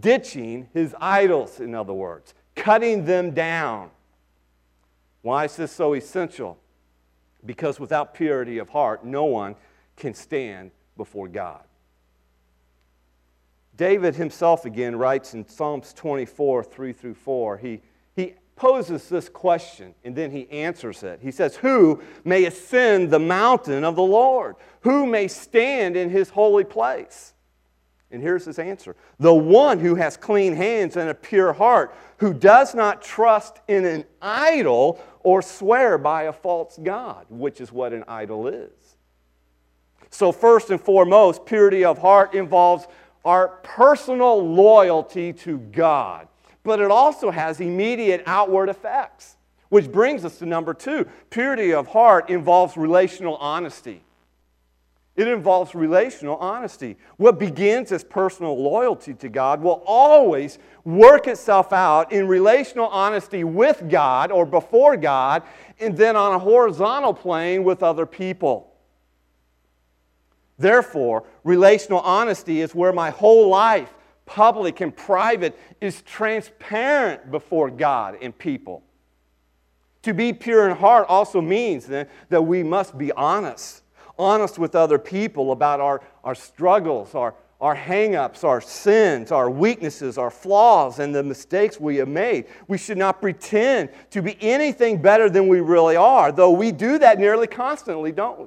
ditching 0.00 0.68
his 0.74 0.94
idols, 1.00 1.58
in 1.58 1.74
other 1.74 1.94
words, 1.94 2.34
cutting 2.54 3.06
them 3.06 3.30
down. 3.30 3.90
Why 5.22 5.46
is 5.46 5.56
this 5.56 5.72
so 5.72 5.94
essential? 5.94 6.58
Because 7.46 7.80
without 7.80 8.12
purity 8.12 8.58
of 8.58 8.68
heart, 8.68 9.02
no 9.02 9.24
one 9.24 9.56
can 9.96 10.12
stand 10.12 10.72
before 10.98 11.28
God. 11.28 11.62
David 13.74 14.14
himself 14.14 14.66
again 14.66 14.96
writes 14.96 15.32
in 15.32 15.48
Psalms 15.48 15.94
24, 15.94 16.62
3 16.62 16.92
through 16.92 17.14
4, 17.14 17.56
he 17.56 17.80
poses 18.60 19.08
this 19.08 19.30
question 19.30 19.94
and 20.04 20.14
then 20.14 20.30
he 20.30 20.48
answers 20.50 21.02
it. 21.02 21.18
He 21.22 21.30
says, 21.30 21.56
Who 21.56 22.02
may 22.24 22.44
ascend 22.44 23.10
the 23.10 23.18
mountain 23.18 23.84
of 23.84 23.96
the 23.96 24.02
Lord? 24.02 24.56
Who 24.82 25.06
may 25.06 25.28
stand 25.28 25.96
in 25.96 26.10
his 26.10 26.28
holy 26.28 26.64
place? 26.64 27.32
And 28.10 28.22
here's 28.22 28.44
his 28.44 28.58
answer 28.58 28.96
The 29.18 29.32
one 29.32 29.80
who 29.80 29.94
has 29.94 30.18
clean 30.18 30.54
hands 30.54 30.96
and 30.96 31.08
a 31.08 31.14
pure 31.14 31.54
heart, 31.54 31.94
who 32.18 32.34
does 32.34 32.74
not 32.74 33.00
trust 33.00 33.60
in 33.66 33.86
an 33.86 34.04
idol 34.20 35.02
or 35.20 35.40
swear 35.40 35.96
by 35.96 36.24
a 36.24 36.32
false 36.32 36.78
God, 36.82 37.24
which 37.30 37.62
is 37.62 37.72
what 37.72 37.94
an 37.94 38.04
idol 38.06 38.46
is. 38.46 38.70
So, 40.10 40.32
first 40.32 40.68
and 40.68 40.80
foremost, 40.80 41.46
purity 41.46 41.82
of 41.82 41.96
heart 41.96 42.34
involves 42.34 42.86
our 43.24 43.48
personal 43.62 44.46
loyalty 44.46 45.32
to 45.32 45.58
God, 45.58 46.28
but 46.62 46.80
it 46.80 46.90
also 46.90 47.30
has 47.30 47.60
immediate 47.60 48.22
outward 48.26 48.68
effects. 48.68 49.36
Which 49.68 49.90
brings 49.90 50.24
us 50.24 50.38
to 50.38 50.46
number 50.46 50.74
two 50.74 51.06
purity 51.30 51.72
of 51.72 51.86
heart 51.86 52.28
involves 52.28 52.76
relational 52.76 53.36
honesty. 53.36 54.02
It 55.16 55.28
involves 55.28 55.74
relational 55.74 56.36
honesty. 56.36 56.96
What 57.16 57.38
begins 57.38 57.92
as 57.92 58.02
personal 58.02 58.60
loyalty 58.60 59.12
to 59.14 59.28
God 59.28 59.60
will 59.60 59.82
always 59.84 60.58
work 60.84 61.26
itself 61.26 61.72
out 61.72 62.10
in 62.10 62.26
relational 62.26 62.86
honesty 62.86 63.44
with 63.44 63.88
God 63.88 64.32
or 64.32 64.46
before 64.46 64.96
God, 64.96 65.42
and 65.78 65.96
then 65.96 66.16
on 66.16 66.32
a 66.32 66.38
horizontal 66.38 67.12
plane 67.12 67.64
with 67.64 67.82
other 67.82 68.06
people. 68.06 68.72
Therefore, 70.58 71.24
relational 71.44 72.00
honesty 72.00 72.60
is 72.60 72.74
where 72.74 72.92
my 72.92 73.10
whole 73.10 73.48
life, 73.48 73.92
public 74.30 74.80
and 74.80 74.96
private, 74.96 75.58
is 75.80 76.02
transparent 76.02 77.32
before 77.32 77.68
God 77.68 78.16
and 78.22 78.36
people. 78.36 78.84
To 80.02 80.14
be 80.14 80.32
pure 80.32 80.70
in 80.70 80.76
heart 80.76 81.06
also 81.08 81.40
means 81.40 81.84
then, 81.86 82.06
that 82.28 82.40
we 82.40 82.62
must 82.62 82.96
be 82.96 83.12
honest 83.12 83.82
honest 84.20 84.58
with 84.58 84.74
other 84.74 84.98
people 84.98 85.50
about 85.50 85.80
our, 85.80 86.02
our 86.24 86.34
struggles, 86.34 87.14
our, 87.14 87.34
our 87.58 87.74
hang-ups, 87.74 88.44
our 88.44 88.60
sins, 88.60 89.32
our 89.32 89.48
weaknesses, 89.48 90.18
our 90.18 90.30
flaws, 90.30 90.98
and 90.98 91.14
the 91.14 91.22
mistakes 91.22 91.80
we 91.80 91.96
have 91.96 92.08
made. 92.08 92.44
We 92.68 92.76
should 92.76 92.98
not 92.98 93.22
pretend 93.22 93.88
to 94.10 94.20
be 94.20 94.36
anything 94.42 95.00
better 95.00 95.30
than 95.30 95.48
we 95.48 95.60
really 95.60 95.96
are, 95.96 96.32
though 96.32 96.50
we 96.50 96.70
do 96.70 96.98
that 96.98 97.18
nearly 97.18 97.46
constantly, 97.46 98.12
don't 98.12 98.40
we? 98.40 98.46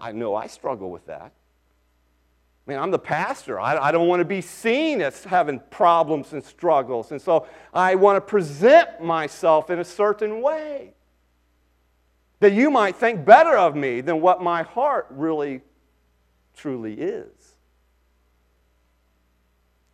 I 0.00 0.10
know 0.10 0.34
I 0.34 0.48
struggle 0.48 0.90
with 0.90 1.06
that. 1.06 1.30
I 2.66 2.70
mean, 2.70 2.78
I'm 2.80 2.90
the 2.90 2.98
pastor. 2.98 3.60
I, 3.60 3.76
I 3.76 3.92
don't 3.92 4.08
want 4.08 4.20
to 4.20 4.24
be 4.24 4.40
seen 4.40 5.00
as 5.00 5.22
having 5.22 5.60
problems 5.70 6.32
and 6.32 6.42
struggles. 6.42 7.12
And 7.12 7.22
so 7.22 7.46
I 7.72 7.94
want 7.94 8.16
to 8.16 8.20
present 8.20 9.00
myself 9.00 9.70
in 9.70 9.78
a 9.78 9.84
certain 9.84 10.42
way 10.42 10.94
that 12.40 12.52
you 12.52 12.70
might 12.70 12.96
think 12.96 13.24
better 13.24 13.56
of 13.56 13.76
me 13.76 14.00
than 14.00 14.20
what 14.20 14.42
my 14.42 14.62
heart 14.62 15.06
really, 15.10 15.60
truly 16.56 16.94
is. 16.94 17.30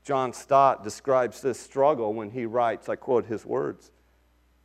John 0.04 0.32
Stott 0.32 0.82
describes 0.82 1.40
this 1.40 1.61
struggle 1.61 2.12
when 2.14 2.30
he 2.30 2.46
writes, 2.46 2.88
I 2.88 2.96
quote 2.96 3.26
his 3.26 3.44
words, 3.44 3.90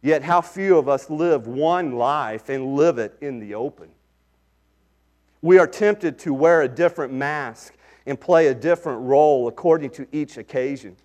Yet 0.02 0.24
how 0.24 0.42
few 0.42 0.78
of 0.78 0.88
us 0.88 1.10
live 1.10 1.48
one 1.48 1.94
life 1.94 2.50
and 2.50 2.76
live 2.76 2.98
it 2.98 3.18
in 3.20 3.40
the 3.40 3.56
open. 3.56 3.90
We 5.42 5.60
are 5.60 5.68
tempted 5.68 6.18
to 6.20 6.34
wear 6.34 6.62
a 6.62 6.68
different 6.68 7.14
mask 7.14 7.74
and 8.08 8.20
play 8.20 8.48
a 8.48 8.56
different 8.56 9.02
role 9.02 9.48
according 9.48 9.92
to 9.92 10.08
each 10.12 10.38
occasion. 10.38 10.96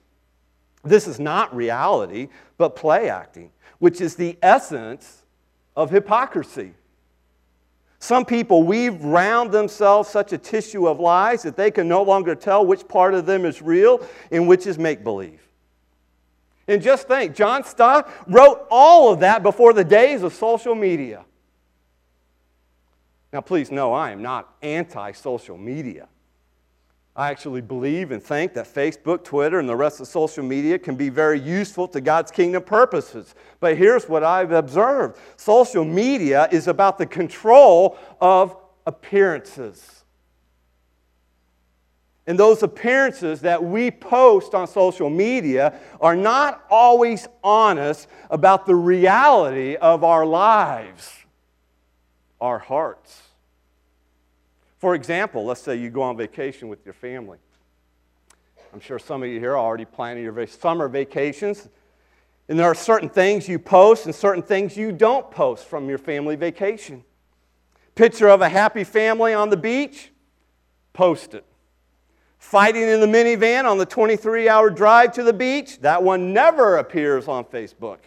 This 0.85 1.07
is 1.07 1.21
not 1.21 1.55
reality, 1.55 2.29
but 2.57 2.77
play 2.77 3.11
acting, 3.11 3.51
which 3.79 4.01
is 4.01 4.15
the 4.15 4.39
essence 4.41 5.25
of 5.77 5.91
hypocrisy. 5.91 6.75
Some 7.99 8.25
people 8.25 8.63
weave 8.63 9.03
round 9.05 9.53
themselves 9.53 10.09
such 10.09 10.33
a 10.33 10.39
tissue 10.39 10.89
of 10.89 10.99
lies 10.99 11.43
that 11.43 11.57
they 11.57 11.71
can 11.71 11.87
no 11.87 12.03
longer 12.03 12.35
tell 12.35 12.65
which 12.65 12.89
part 12.89 13.15
of 13.15 13.27
them 13.27 13.45
is 13.45 13.61
real 13.61 14.05
and 14.31 14.49
which 14.49 14.67
is 14.67 14.79
make 14.79 15.05
believe. 15.05 15.41
And 16.69 16.81
just 16.81 17.09
think, 17.09 17.35
John 17.35 17.65
Stott 17.65 18.11
wrote 18.27 18.67
all 18.71 19.13
of 19.13 19.21
that 19.21 19.43
before 19.43 19.73
the 19.73 19.85
days 19.85 20.23
of 20.23 20.33
social 20.33 20.75
media. 20.75 21.25
Now, 23.33 23.41
please 23.41 23.71
know 23.71 23.93
I 23.93 24.11
am 24.11 24.23
not 24.23 24.55
anti 24.63 25.13
social 25.13 25.57
media. 25.57 26.09
I 27.15 27.31
actually 27.31 27.61
believe 27.61 28.11
and 28.11 28.23
think 28.23 28.55
that 28.55 28.73
Facebook, 28.73 29.23
Twitter, 29.23 29.59
and 29.59 29.69
the 29.69 29.77
rest 29.77 30.01
of 30.01 30.09
social 30.09 30.43
media 30.43 30.79
can 30.79 30.95
be 30.97 31.11
very 31.11 31.39
useful 31.39 31.87
to 31.89 32.01
God's 32.01 32.31
kingdom 32.31 32.63
purposes. 32.63 33.35
But 33.61 33.77
here's 33.77 34.09
what 34.09 34.25
I've 34.25 34.53
observed 34.53 35.19
social 35.37 35.85
media 35.85 36.49
is 36.51 36.69
about 36.69 36.97
the 36.97 37.05
control 37.05 37.99
of 38.21 38.57
appearances. 38.87 40.05
And 42.27 42.39
those 42.39 42.63
appearances 42.63 43.41
that 43.41 43.63
we 43.63 43.91
post 43.91 44.55
on 44.55 44.67
social 44.67 45.11
media 45.11 45.79
are 46.01 46.17
not 46.17 46.65
always 46.71 47.27
honest 47.43 48.09
about 48.31 48.65
the 48.65 48.77
reality 48.77 49.77
of 49.77 50.05
our 50.05 50.25
lives, 50.25 51.13
our 52.41 52.59
hearts. 52.61 53.32
For 54.83 54.97
example, 54.97 55.45
let's 55.45 55.61
say 55.61 55.77
you 55.77 55.91
go 55.91 56.03
on 56.03 56.17
vacation 56.17 56.67
with 56.67 56.85
your 56.85 56.93
family. 56.93 57.39
I'm 58.75 58.81
sure 58.81 58.99
some 58.99 59.23
of 59.23 59.29
you 59.29 59.39
here 59.39 59.53
are 59.53 59.57
already 59.57 59.85
planning 59.85 60.25
your 60.25 60.45
summer 60.49 60.89
vacations. 60.89 61.69
And 62.49 62.59
there 62.59 62.67
are 62.67 62.75
certain 62.75 63.09
things 63.09 63.49
you 63.49 63.61
post 63.61 64.07
and 64.07 64.13
certain 64.13 64.43
things 64.43 64.77
you 64.77 64.91
don't 64.91 65.31
post 65.31 65.67
from 65.67 65.89
your 65.89 65.99
family 65.99 66.35
vacation. 66.35 67.05
Picture 67.95 68.29
of 68.29 68.41
a 68.41 68.49
happy 68.49 68.83
family 68.83 69.33
on 69.33 69.51
the 69.51 69.57
beach, 69.57 70.11
post 70.95 71.35
it. 71.35 71.45
Fighting 72.39 72.83
in 72.83 72.99
the 72.99 73.07
minivan 73.07 73.71
on 73.71 73.79
the 73.79 73.87
23 73.87 74.49
hour 74.49 74.69
drive 74.69 75.13
to 75.13 75.23
the 75.23 75.33
beach, 75.33 75.79
that 75.83 76.03
one 76.03 76.33
never 76.33 76.79
appears 76.79 77.29
on 77.29 77.45
Facebook. 77.45 77.99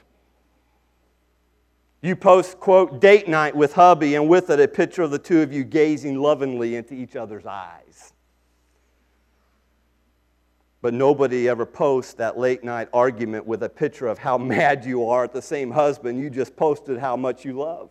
You 2.06 2.16
post, 2.16 2.60
quote, 2.60 3.02
date 3.02 3.28
night 3.28 3.56
with 3.56 3.74
hubby, 3.74 4.14
and 4.14 4.30
with 4.30 4.52
it 4.52 4.60
a 4.60 4.68
picture 4.68 5.02
of 5.02 5.10
the 5.10 5.18
two 5.18 5.42
of 5.42 5.52
you 5.52 5.64
gazing 5.64 6.20
lovingly 6.20 6.76
into 6.76 6.94
each 6.94 7.16
other's 7.16 7.48
eyes. 7.48 8.14
But 10.84 10.94
nobody 10.94 11.50
ever 11.50 11.66
posts 11.66 12.14
that 12.14 12.38
late 12.38 12.64
night 12.64 12.90
argument 12.94 13.48
with 13.48 13.64
a 13.64 13.70
picture 13.70 14.06
of 14.06 14.20
how 14.20 14.38
mad 14.56 14.86
you 14.86 15.10
are 15.10 15.24
at 15.24 15.34
the 15.34 15.42
same 15.42 15.72
husband 15.72 16.20
you 16.20 16.30
just 16.30 16.56
posted 16.56 17.00
how 17.00 17.18
much 17.18 17.44
you 17.44 17.54
love. 17.54 17.90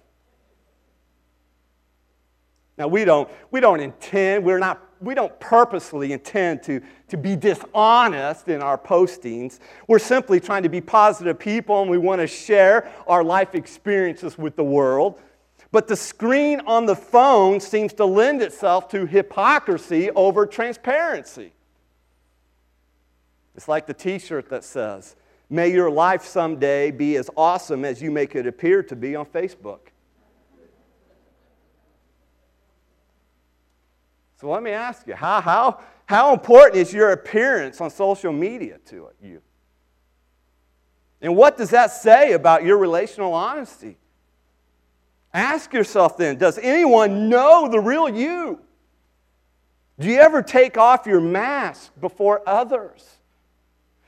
Now, 2.79 2.87
we 2.87 3.05
don't, 3.05 3.29
we 3.51 3.59
don't 3.59 3.81
intend, 3.81 4.45
we're 4.45 4.61
not, 4.61 4.81
we 5.05 5.15
don't 5.15 5.39
purposely 5.41 6.13
intend 6.13 6.63
to, 6.65 6.81
to 7.09 7.17
be 7.17 7.37
dishonest 7.37 8.49
in 8.49 8.63
our 8.63 8.79
postings. 8.79 9.59
We're 9.89 9.99
simply 9.99 10.41
trying 10.41 10.63
to 10.65 10.69
be 10.69 10.81
positive 10.81 11.39
people 11.39 11.83
and 11.83 11.91
we 11.91 11.99
want 11.99 12.21
to 12.21 12.27
share 12.27 12.91
our 13.07 13.23
life 13.23 13.55
experiences 13.55 14.39
with 14.39 14.57
the 14.57 14.65
world. 14.65 15.21
But 15.71 15.89
the 15.89 15.97
screen 15.97 16.61
on 16.67 16.87
the 16.87 16.95
phone 16.95 17.59
seems 17.61 17.93
to 17.95 18.05
lend 18.05 18.43
itself 18.43 18.89
to 18.91 19.07
hypocrisy 19.07 20.11
over 20.13 20.47
transparency. 20.47 21.53
It's 23.57 23.69
like 23.69 23.87
the 23.87 23.95
t 23.95 24.19
shirt 24.19 24.49
that 24.51 24.65
says, 24.65 25.17
May 25.51 25.71
your 25.71 25.91
life 25.91 26.25
someday 26.25 26.91
be 26.91 27.17
as 27.17 27.29
awesome 27.37 27.85
as 27.85 28.01
you 28.01 28.11
make 28.11 28.35
it 28.35 28.47
appear 28.47 28.83
to 28.85 28.97
be 28.97 29.15
on 29.15 29.27
Facebook. 29.27 29.81
So 34.45 34.51
let 34.51 34.63
me 34.63 34.73
ask 34.73 35.07
you 35.07 35.15
how, 35.15 35.41
how, 35.41 35.81
how 36.05 36.35
important 36.35 36.77
is 36.77 36.93
your 36.93 37.13
appearance 37.13 37.81
on 37.81 37.89
social 37.89 38.31
media 38.31 38.77
to 38.89 39.09
you? 39.23 39.41
And 41.23 41.35
what 41.35 41.57
does 41.57 41.71
that 41.71 41.87
say 41.93 42.33
about 42.33 42.63
your 42.63 42.77
relational 42.77 43.33
honesty? 43.33 43.97
Ask 45.33 45.73
yourself 45.73 46.19
then 46.19 46.37
does 46.37 46.59
anyone 46.59 47.31
know 47.31 47.71
the 47.71 47.81
real 47.81 48.07
you? 48.07 48.61
Do 49.99 50.09
you 50.09 50.19
ever 50.19 50.43
take 50.43 50.77
off 50.77 51.07
your 51.07 51.23
mask 51.23 51.93
before 51.99 52.47
others? 52.47 53.17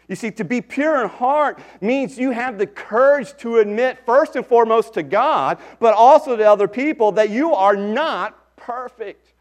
You 0.06 0.16
see, 0.16 0.30
to 0.32 0.44
be 0.44 0.60
pure 0.60 1.02
in 1.02 1.08
heart 1.08 1.60
means 1.80 2.18
you 2.18 2.32
have 2.32 2.58
the 2.58 2.66
courage 2.66 3.34
to 3.38 3.60
admit, 3.60 4.00
first 4.04 4.36
and 4.36 4.44
foremost 4.44 4.92
to 4.94 5.02
God, 5.02 5.56
but 5.80 5.94
also 5.94 6.36
to 6.36 6.44
other 6.44 6.68
people, 6.68 7.12
that 7.12 7.30
you 7.30 7.54
are 7.54 7.74
not 7.74 8.54
perfect 8.56 9.32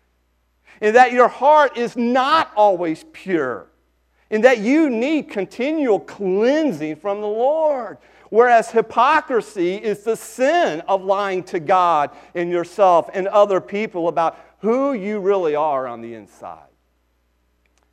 and 0.82 0.96
that 0.96 1.12
your 1.12 1.28
heart 1.28 1.78
is 1.78 1.96
not 1.96 2.52
always 2.56 3.06
pure, 3.14 3.68
and 4.30 4.44
that 4.44 4.60
you 4.60 4.90
need 4.90 5.30
continual 5.30 6.00
cleansing 6.00 6.96
from 6.98 7.22
the 7.22 7.28
Lord. 7.28 7.98
Whereas 8.30 8.72
hypocrisy 8.72 9.76
is 9.76 10.04
the 10.04 10.16
sin 10.18 10.82
of 10.88 11.04
lying 11.04 11.44
to 11.44 11.60
God 11.60 12.10
and 12.34 12.50
yourself 12.50 13.10
and 13.14 13.28
other 13.28 13.62
people 13.62 14.08
about 14.08 14.38
who 14.60 14.94
you 14.94 15.20
really 15.20 15.56
are 15.56 15.88
on 15.88 16.02
the 16.02 16.16
inside. 16.16 16.68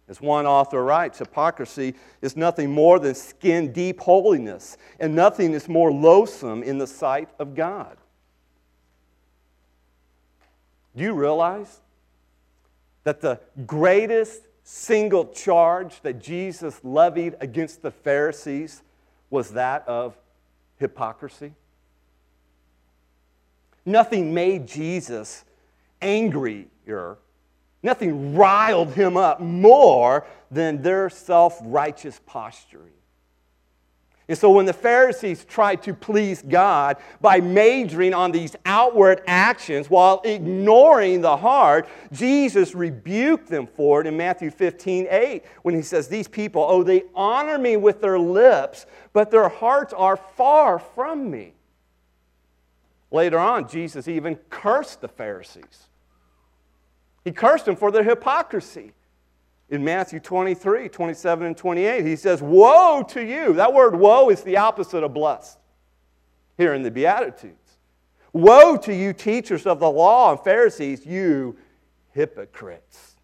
As 0.09 0.21
one 0.21 0.47
author 0.47 0.83
writes, 0.83 1.19
hypocrisy 1.19 1.95
is 2.23 2.37
nothing 2.37 2.71
more 2.71 2.99
than 2.99 3.15
skin 3.15 3.73
deep 3.73 4.01
holiness, 4.01 4.79
and 4.99 5.15
nothing 5.15 5.53
is 5.53 5.69
more 5.69 5.93
loathsome 5.93 6.63
in 6.63 6.79
the 6.79 6.87
sight 6.87 7.29
of 7.39 7.55
God. 7.55 7.97
Do 10.97 11.05
you 11.05 11.13
realize 11.13 11.82
that 13.05 13.21
the 13.21 13.41
greatest 13.67 14.43
single 14.65 15.27
charge 15.27 16.01
that 16.03 16.21
Jesus 16.21 16.81
levied 16.85 17.37
against 17.41 17.83
the 17.83 17.91
Pharisees 17.91 18.83
was 19.31 19.53
that 19.53 19.87
of 19.89 20.17
hypocrisy? 20.79 21.53
Nothing 23.85 24.33
made 24.33 24.67
Jesus 24.67 25.45
angrier, 26.01 27.17
nothing 27.83 28.37
riled 28.37 28.93
him 28.95 29.17
up 29.17 29.41
more 29.41 30.25
than 30.51 30.83
their 30.83 31.11
self 31.11 31.59
righteous 31.63 32.21
posturing. 32.27 32.93
And 34.29 34.39
so 34.39 34.51
when 34.51 34.67
the 34.67 34.73
Pharisees 34.73 35.45
tried 35.45 35.83
to 35.83 35.93
please 35.93 36.43
God 36.43 36.97
by 37.21 37.41
majoring 37.41 38.15
on 38.15 38.31
these 38.31 38.55
outward 38.65 39.21
actions 39.27 39.91
while 39.91 40.21
ignoring 40.25 41.21
the 41.21 41.37
heart, 41.37 41.89
Jesus 42.13 42.75
rebuked 42.75 43.49
them 43.49 43.67
for 43.67 44.01
it 44.01 44.07
in 44.07 44.17
Matthew 44.17 44.51
15 44.51 45.09
8 45.11 45.45
when 45.63 45.75
he 45.75 45.83
says, 45.83 46.07
These 46.07 46.29
people, 46.29 46.65
oh, 46.67 46.83
they 46.83 47.03
honor 47.15 47.59
me 47.59 47.77
with 47.77 48.01
their 48.01 48.19
lips, 48.19 48.87
but 49.13 49.31
their 49.31 49.49
hearts 49.49 49.93
are 49.93 50.17
far 50.17 50.79
from 50.79 51.29
me. 51.29 51.55
Later 53.11 53.39
on, 53.39 53.69
Jesus 53.69 54.07
even 54.09 54.37
cursed 54.49 55.01
the 55.01 55.09
Pharisees. 55.09 55.89
He 57.25 57.33
cursed 57.33 57.67
them 57.67 57.77
for 57.77 57.91
their 57.91 58.05
hypocrisy 58.05 58.93
in 59.73 59.83
Matthew 59.83 60.21
23, 60.21 60.91
27, 60.91 61.47
and 61.47 61.57
28. 61.57 62.05
He 62.05 62.15
says, 62.15 62.43
Woe 62.43 63.03
to 63.09 63.25
you. 63.25 63.55
That 63.55 63.73
word 63.73 63.97
woe 63.97 64.29
is 64.29 64.43
the 64.43 64.59
opposite 64.59 65.03
of 65.03 65.15
blessed 65.15 65.59
here 66.59 66.75
in 66.75 66.83
the 66.83 66.91
Beatitudes. 66.91 67.57
Woe 68.35 68.77
to 68.77 68.95
you, 68.95 69.15
teachers 69.15 69.67
of 69.67 69.81
the 69.81 69.91
law 69.91 70.33
and 70.33 70.41
Pharisees, 70.41 71.07
you 71.07 71.57
hypocrites. 72.13 73.17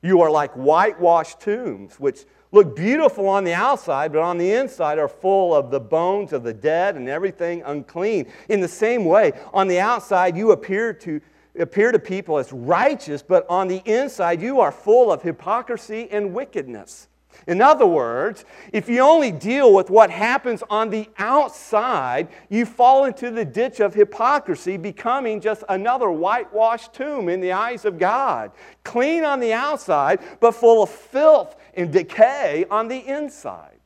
You 0.00 0.20
are 0.20 0.30
like 0.30 0.52
whitewashed 0.52 1.40
tombs, 1.40 1.98
which 1.98 2.24
look 2.52 2.76
beautiful 2.76 3.28
on 3.28 3.42
the 3.42 3.54
outside, 3.54 4.12
but 4.12 4.22
on 4.22 4.38
the 4.38 4.52
inside 4.52 5.00
are 5.00 5.08
full 5.08 5.56
of 5.56 5.72
the 5.72 5.80
bones 5.80 6.32
of 6.32 6.44
the 6.44 6.54
dead 6.54 6.94
and 6.94 7.08
everything 7.08 7.62
unclean. 7.66 8.30
In 8.48 8.60
the 8.60 8.68
same 8.68 9.04
way, 9.04 9.32
on 9.52 9.66
the 9.66 9.80
outside, 9.80 10.36
you 10.36 10.52
appear 10.52 10.92
to 10.94 11.20
appear 11.58 11.92
to 11.92 11.98
people 11.98 12.38
as 12.38 12.52
righteous, 12.52 13.22
but 13.22 13.46
on 13.48 13.68
the 13.68 13.82
inside 13.84 14.40
you 14.40 14.60
are 14.60 14.72
full 14.72 15.12
of 15.12 15.22
hypocrisy 15.22 16.08
and 16.10 16.32
wickedness. 16.32 17.08
In 17.46 17.60
other 17.60 17.86
words, 17.86 18.44
if 18.72 18.88
you 18.88 19.00
only 19.00 19.32
deal 19.32 19.74
with 19.74 19.90
what 19.90 20.10
happens 20.10 20.62
on 20.70 20.90
the 20.90 21.08
outside, 21.18 22.28
you 22.48 22.64
fall 22.64 23.04
into 23.04 23.30
the 23.30 23.44
ditch 23.44 23.80
of 23.80 23.94
hypocrisy, 23.94 24.76
becoming 24.76 25.40
just 25.40 25.64
another 25.68 26.10
whitewashed 26.10 26.92
tomb 26.92 27.28
in 27.28 27.40
the 27.40 27.52
eyes 27.52 27.84
of 27.84 27.98
God. 27.98 28.52
Clean 28.84 29.24
on 29.24 29.40
the 29.40 29.52
outside, 29.52 30.20
but 30.40 30.52
full 30.52 30.82
of 30.82 30.90
filth 30.90 31.56
and 31.74 31.92
decay 31.92 32.64
on 32.70 32.88
the 32.88 32.98
inside. 32.98 33.80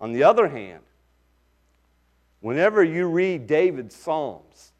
On 0.00 0.12
the 0.12 0.24
other 0.24 0.48
hand, 0.48 0.82
whenever 2.40 2.84
you 2.84 3.06
read 3.06 3.46
David's 3.46 3.94
Psalms, 3.94 4.72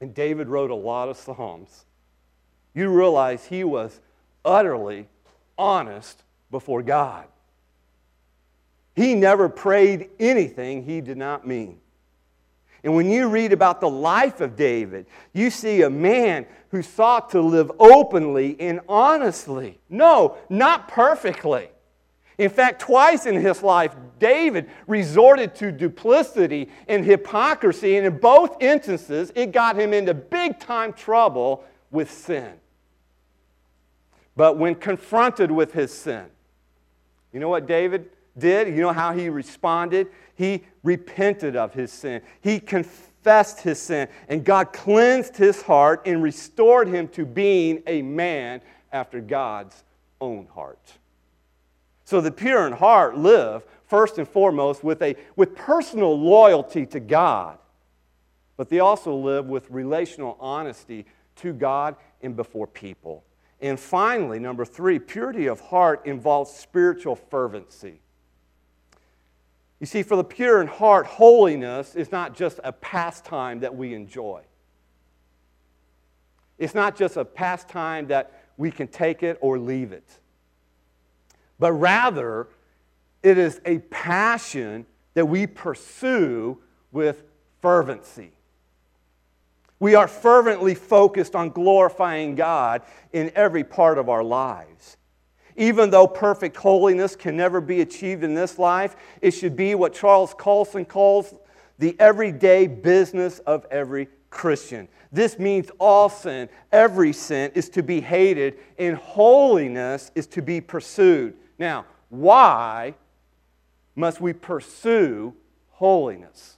and 0.00 0.14
David 0.14 0.48
wrote 0.48 0.70
a 0.70 0.74
lot 0.74 1.08
of 1.08 1.16
Psalms, 1.16 1.84
you 2.74 2.90
realize 2.90 3.46
he 3.46 3.64
was 3.64 4.00
utterly 4.44 5.08
honest 5.56 6.22
before 6.50 6.82
God. 6.82 7.26
He 8.94 9.14
never 9.14 9.48
prayed 9.48 10.10
anything 10.20 10.84
he 10.84 11.00
did 11.00 11.16
not 11.16 11.46
mean. 11.46 11.80
And 12.84 12.94
when 12.94 13.10
you 13.10 13.28
read 13.28 13.52
about 13.52 13.80
the 13.80 13.88
life 13.88 14.40
of 14.42 14.56
David, 14.56 15.06
you 15.32 15.50
see 15.50 15.82
a 15.82 15.90
man 15.90 16.46
who 16.70 16.82
sought 16.82 17.30
to 17.30 17.40
live 17.40 17.72
openly 17.78 18.56
and 18.60 18.80
honestly. 18.88 19.78
No, 19.88 20.36
not 20.50 20.88
perfectly. 20.88 21.70
In 22.38 22.50
fact, 22.50 22.80
twice 22.80 23.26
in 23.26 23.40
his 23.40 23.62
life, 23.62 23.94
David 24.18 24.68
resorted 24.86 25.54
to 25.56 25.70
duplicity 25.70 26.68
and 26.88 27.04
hypocrisy, 27.04 27.96
and 27.96 28.06
in 28.06 28.18
both 28.18 28.56
instances, 28.60 29.32
it 29.34 29.52
got 29.52 29.76
him 29.76 29.92
into 29.92 30.14
big 30.14 30.58
time 30.58 30.92
trouble 30.92 31.64
with 31.90 32.10
sin. 32.10 32.54
But 34.36 34.58
when 34.58 34.74
confronted 34.74 35.50
with 35.50 35.72
his 35.72 35.92
sin, 35.92 36.26
you 37.32 37.40
know 37.40 37.48
what 37.48 37.66
David 37.66 38.10
did? 38.36 38.68
You 38.68 38.82
know 38.82 38.92
how 38.92 39.12
he 39.12 39.28
responded? 39.28 40.08
He 40.34 40.64
repented 40.82 41.54
of 41.54 41.72
his 41.72 41.92
sin. 41.92 42.20
He 42.40 42.58
confessed 42.58 43.60
his 43.60 43.80
sin, 43.80 44.08
and 44.28 44.44
God 44.44 44.72
cleansed 44.72 45.36
his 45.36 45.62
heart 45.62 46.02
and 46.04 46.22
restored 46.22 46.88
him 46.88 47.06
to 47.08 47.24
being 47.24 47.82
a 47.86 48.02
man 48.02 48.60
after 48.92 49.20
God's 49.20 49.84
own 50.20 50.48
heart. 50.52 50.98
So 52.04 52.20
the 52.20 52.30
pure 52.30 52.66
in 52.66 52.74
heart 52.74 53.16
live 53.16 53.64
first 53.86 54.18
and 54.18 54.28
foremost 54.28 54.84
with, 54.84 55.02
a, 55.02 55.16
with 55.36 55.56
personal 55.56 56.18
loyalty 56.18 56.86
to 56.86 57.00
God, 57.00 57.58
but 58.56 58.68
they 58.68 58.80
also 58.80 59.14
live 59.14 59.46
with 59.46 59.70
relational 59.70 60.36
honesty 60.38 61.06
to 61.36 61.52
God 61.52 61.96
and 62.22 62.36
before 62.36 62.66
people. 62.66 63.24
And 63.60 63.80
finally, 63.80 64.38
number 64.38 64.64
three, 64.64 64.98
purity 64.98 65.46
of 65.46 65.60
heart 65.60 66.04
involves 66.04 66.52
spiritual 66.52 67.16
fervency. 67.16 68.00
You 69.80 69.86
see, 69.86 70.02
for 70.02 70.16
the 70.16 70.24
pure 70.24 70.60
in 70.60 70.66
heart, 70.66 71.06
holiness 71.06 71.94
is 71.94 72.12
not 72.12 72.34
just 72.34 72.60
a 72.62 72.72
pastime 72.72 73.60
that 73.60 73.74
we 73.74 73.94
enjoy. 73.94 74.42
It's 76.58 76.74
not 76.74 76.96
just 76.96 77.16
a 77.16 77.24
pastime 77.24 78.06
that 78.08 78.44
we 78.56 78.70
can 78.70 78.88
take 78.88 79.22
it 79.22 79.38
or 79.40 79.58
leave 79.58 79.92
it 79.92 80.20
but 81.58 81.72
rather 81.72 82.48
it 83.22 83.38
is 83.38 83.60
a 83.64 83.78
passion 83.78 84.86
that 85.14 85.26
we 85.26 85.46
pursue 85.46 86.58
with 86.92 87.22
fervency. 87.62 88.32
We 89.80 89.94
are 89.94 90.08
fervently 90.08 90.74
focused 90.74 91.34
on 91.34 91.50
glorifying 91.50 92.34
God 92.34 92.82
in 93.12 93.32
every 93.34 93.64
part 93.64 93.98
of 93.98 94.08
our 94.08 94.22
lives. 94.22 94.96
Even 95.56 95.90
though 95.90 96.06
perfect 96.06 96.56
holiness 96.56 97.14
can 97.14 97.36
never 97.36 97.60
be 97.60 97.80
achieved 97.80 98.24
in 98.24 98.34
this 98.34 98.58
life, 98.58 98.96
it 99.20 99.30
should 99.30 99.56
be 99.56 99.74
what 99.74 99.94
Charles 99.94 100.34
Colson 100.34 100.84
calls 100.84 101.34
the 101.78 101.96
everyday 101.98 102.66
business 102.66 103.38
of 103.40 103.66
every 103.70 104.08
Christian. 104.30 104.88
This 105.12 105.38
means 105.38 105.70
all 105.78 106.08
sin, 106.08 106.48
every 106.72 107.12
sin, 107.12 107.52
is 107.54 107.68
to 107.70 107.82
be 107.82 108.00
hated, 108.00 108.58
and 108.78 108.96
holiness 108.96 110.10
is 110.14 110.26
to 110.28 110.42
be 110.42 110.60
pursued. 110.60 111.34
Now, 111.58 111.86
why 112.08 112.94
must 113.94 114.20
we 114.20 114.32
pursue 114.32 115.34
holiness? 115.70 116.56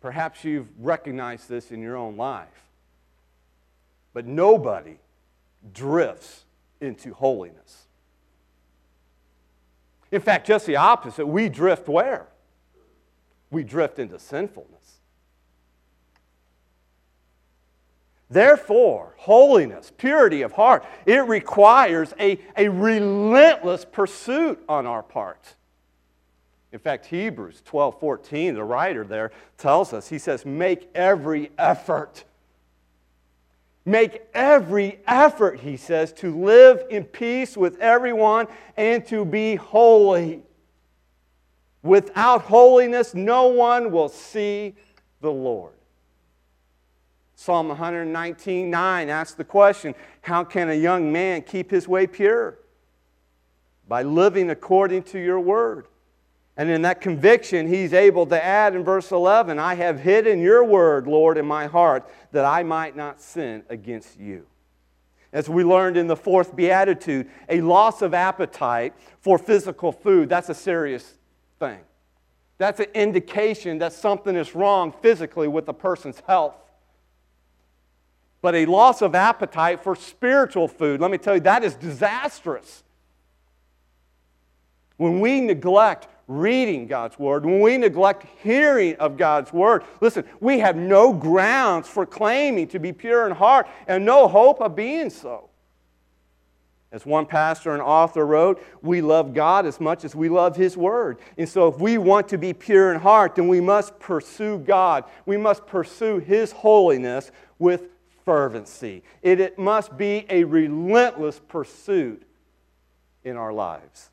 Perhaps 0.00 0.44
you've 0.44 0.68
recognized 0.78 1.48
this 1.48 1.70
in 1.72 1.82
your 1.82 1.96
own 1.96 2.16
life. 2.16 2.48
But 4.12 4.26
nobody 4.26 4.98
drifts 5.72 6.44
into 6.80 7.12
holiness. 7.12 7.86
In 10.10 10.20
fact, 10.20 10.46
just 10.46 10.66
the 10.66 10.76
opposite. 10.76 11.26
We 11.26 11.48
drift 11.48 11.88
where? 11.88 12.26
We 13.50 13.64
drift 13.64 13.98
into 13.98 14.18
sinfulness. 14.18 14.97
Therefore, 18.30 19.14
holiness, 19.16 19.90
purity 19.96 20.42
of 20.42 20.52
heart, 20.52 20.84
it 21.06 21.26
requires 21.26 22.12
a, 22.20 22.38
a 22.56 22.68
relentless 22.68 23.86
pursuit 23.86 24.62
on 24.68 24.86
our 24.86 25.02
part. 25.02 25.54
In 26.72 26.78
fact, 26.78 27.06
Hebrews 27.06 27.62
12 27.64 27.98
14, 27.98 28.54
the 28.54 28.64
writer 28.64 29.04
there 29.04 29.30
tells 29.56 29.94
us, 29.94 30.08
he 30.08 30.18
says, 30.18 30.44
make 30.44 30.90
every 30.94 31.50
effort. 31.56 32.24
Make 33.86 34.20
every 34.34 35.00
effort, 35.06 35.60
he 35.60 35.78
says, 35.78 36.12
to 36.14 36.36
live 36.44 36.82
in 36.90 37.04
peace 37.04 37.56
with 37.56 37.78
everyone 37.78 38.46
and 38.76 39.06
to 39.06 39.24
be 39.24 39.54
holy. 39.54 40.42
Without 41.82 42.42
holiness, 42.42 43.14
no 43.14 43.46
one 43.46 43.90
will 43.90 44.10
see 44.10 44.74
the 45.22 45.32
Lord. 45.32 45.77
Psalm 47.40 47.68
119 47.68 48.68
9 48.68 49.08
asks 49.08 49.36
the 49.36 49.44
question 49.44 49.94
How 50.22 50.42
can 50.42 50.70
a 50.70 50.74
young 50.74 51.12
man 51.12 51.42
keep 51.42 51.70
his 51.70 51.86
way 51.86 52.08
pure? 52.08 52.58
By 53.86 54.02
living 54.02 54.50
according 54.50 55.04
to 55.04 55.20
your 55.20 55.38
word. 55.38 55.86
And 56.56 56.68
in 56.68 56.82
that 56.82 57.00
conviction, 57.00 57.68
he's 57.68 57.92
able 57.92 58.26
to 58.26 58.44
add 58.44 58.74
in 58.74 58.82
verse 58.82 59.12
11, 59.12 59.56
I 59.56 59.76
have 59.76 60.00
hidden 60.00 60.40
your 60.40 60.64
word, 60.64 61.06
Lord, 61.06 61.38
in 61.38 61.46
my 61.46 61.66
heart, 61.66 62.10
that 62.32 62.44
I 62.44 62.64
might 62.64 62.96
not 62.96 63.22
sin 63.22 63.62
against 63.68 64.18
you. 64.18 64.44
As 65.32 65.48
we 65.48 65.62
learned 65.62 65.96
in 65.96 66.08
the 66.08 66.16
fourth 66.16 66.56
beatitude, 66.56 67.30
a 67.48 67.60
loss 67.60 68.02
of 68.02 68.14
appetite 68.14 68.94
for 69.20 69.38
physical 69.38 69.92
food, 69.92 70.28
that's 70.28 70.48
a 70.48 70.54
serious 70.54 71.14
thing. 71.60 71.78
That's 72.58 72.80
an 72.80 72.88
indication 72.94 73.78
that 73.78 73.92
something 73.92 74.34
is 74.34 74.56
wrong 74.56 74.92
physically 75.00 75.46
with 75.46 75.68
a 75.68 75.72
person's 75.72 76.20
health. 76.26 76.56
But 78.40 78.54
a 78.54 78.66
loss 78.66 79.02
of 79.02 79.14
appetite 79.14 79.82
for 79.82 79.96
spiritual 79.96 80.68
food, 80.68 81.00
let 81.00 81.10
me 81.10 81.18
tell 81.18 81.34
you, 81.34 81.40
that 81.40 81.64
is 81.64 81.74
disastrous. 81.74 82.84
When 84.96 85.20
we 85.20 85.40
neglect 85.40 86.08
reading 86.28 86.86
God's 86.86 87.18
Word, 87.18 87.44
when 87.44 87.60
we 87.60 87.78
neglect 87.78 88.26
hearing 88.42 88.94
of 88.96 89.16
God's 89.16 89.52
Word, 89.52 89.82
listen, 90.00 90.24
we 90.40 90.58
have 90.60 90.76
no 90.76 91.12
grounds 91.12 91.88
for 91.88 92.04
claiming 92.04 92.68
to 92.68 92.78
be 92.78 92.92
pure 92.92 93.26
in 93.26 93.32
heart 93.32 93.66
and 93.86 94.04
no 94.04 94.28
hope 94.28 94.60
of 94.60 94.76
being 94.76 95.10
so. 95.10 95.48
As 96.90 97.04
one 97.04 97.26
pastor 97.26 97.72
and 97.72 97.82
author 97.82 98.24
wrote, 98.24 98.62
we 98.80 99.02
love 99.02 99.34
God 99.34 99.66
as 99.66 99.78
much 99.78 100.04
as 100.04 100.14
we 100.14 100.28
love 100.28 100.56
His 100.56 100.76
Word. 100.76 101.18
And 101.36 101.48
so, 101.48 101.68
if 101.68 101.78
we 101.78 101.98
want 101.98 102.28
to 102.28 102.38
be 102.38 102.54
pure 102.54 102.92
in 102.94 103.00
heart, 103.00 103.34
then 103.34 103.46
we 103.46 103.60
must 103.60 103.98
pursue 103.98 104.58
God. 104.58 105.04
We 105.26 105.36
must 105.36 105.66
pursue 105.66 106.18
His 106.18 106.52
holiness 106.52 107.30
with 107.58 107.88
fervency. 108.28 109.02
It, 109.22 109.40
it 109.40 109.58
must 109.58 109.96
be 109.96 110.26
a 110.28 110.44
relentless 110.44 111.40
pursuit 111.48 112.24
in 113.24 113.38
our 113.38 113.54
lives. 113.54 114.10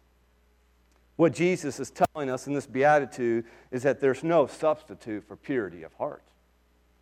What 1.17 1.33
Jesus 1.33 1.81
is 1.81 1.91
telling 1.91 2.29
us 2.29 2.47
in 2.47 2.53
this 2.53 2.65
beatitude 2.65 3.43
is 3.71 3.83
that 3.83 3.99
there's 3.99 4.23
no 4.23 4.47
substitute 4.47 5.27
for 5.27 5.35
purity 5.35 5.83
of 5.83 5.91
heart. 5.95 6.23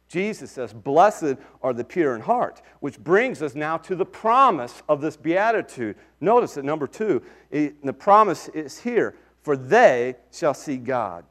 Jesus 0.08 0.50
says, 0.50 0.74
Blessed 0.74 1.36
are 1.62 1.72
the 1.72 1.84
pure 1.84 2.16
in 2.16 2.22
heart, 2.22 2.64
which 2.80 2.98
brings 2.98 3.44
us 3.44 3.54
now 3.54 3.78
to 3.78 3.96
the 3.96 4.06
promise 4.06 4.82
of 4.90 5.00
this 5.00 5.16
beatitude. 5.16 5.96
Notice 6.20 6.56
that 6.56 6.66
number 6.66 6.88
two, 6.88 7.22
the 7.52 7.94
promise 7.94 8.48
is 8.50 8.80
here 8.80 9.14
for 9.44 9.56
they 9.56 10.16
shall 10.32 10.56
see 10.56 10.78
God. 10.78 11.26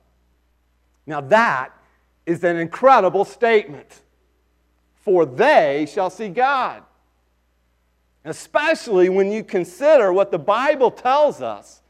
Now, 1.06 1.22
that 1.22 1.72
is 2.24 2.44
an 2.44 2.56
incredible 2.56 3.24
statement. 3.24 4.02
For 5.02 5.26
they 5.26 5.86
shall 5.92 6.10
see 6.10 6.28
God. 6.28 6.82
Especially 8.24 9.08
when 9.08 9.30
you 9.30 9.44
consider 9.44 10.12
what 10.12 10.30
the 10.30 10.38
Bible 10.38 10.90
tells 10.90 11.42
us 11.42 11.82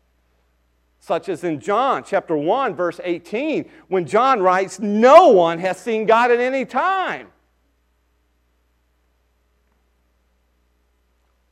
such 1.02 1.28
as 1.28 1.42
in 1.42 1.58
John 1.58 2.04
chapter 2.04 2.36
1 2.36 2.76
verse 2.76 3.00
18 3.02 3.68
when 3.88 4.06
John 4.06 4.40
writes 4.40 4.78
no 4.78 5.28
one 5.30 5.58
has 5.58 5.78
seen 5.78 6.06
God 6.06 6.30
at 6.30 6.38
any 6.38 6.64
time. 6.64 7.26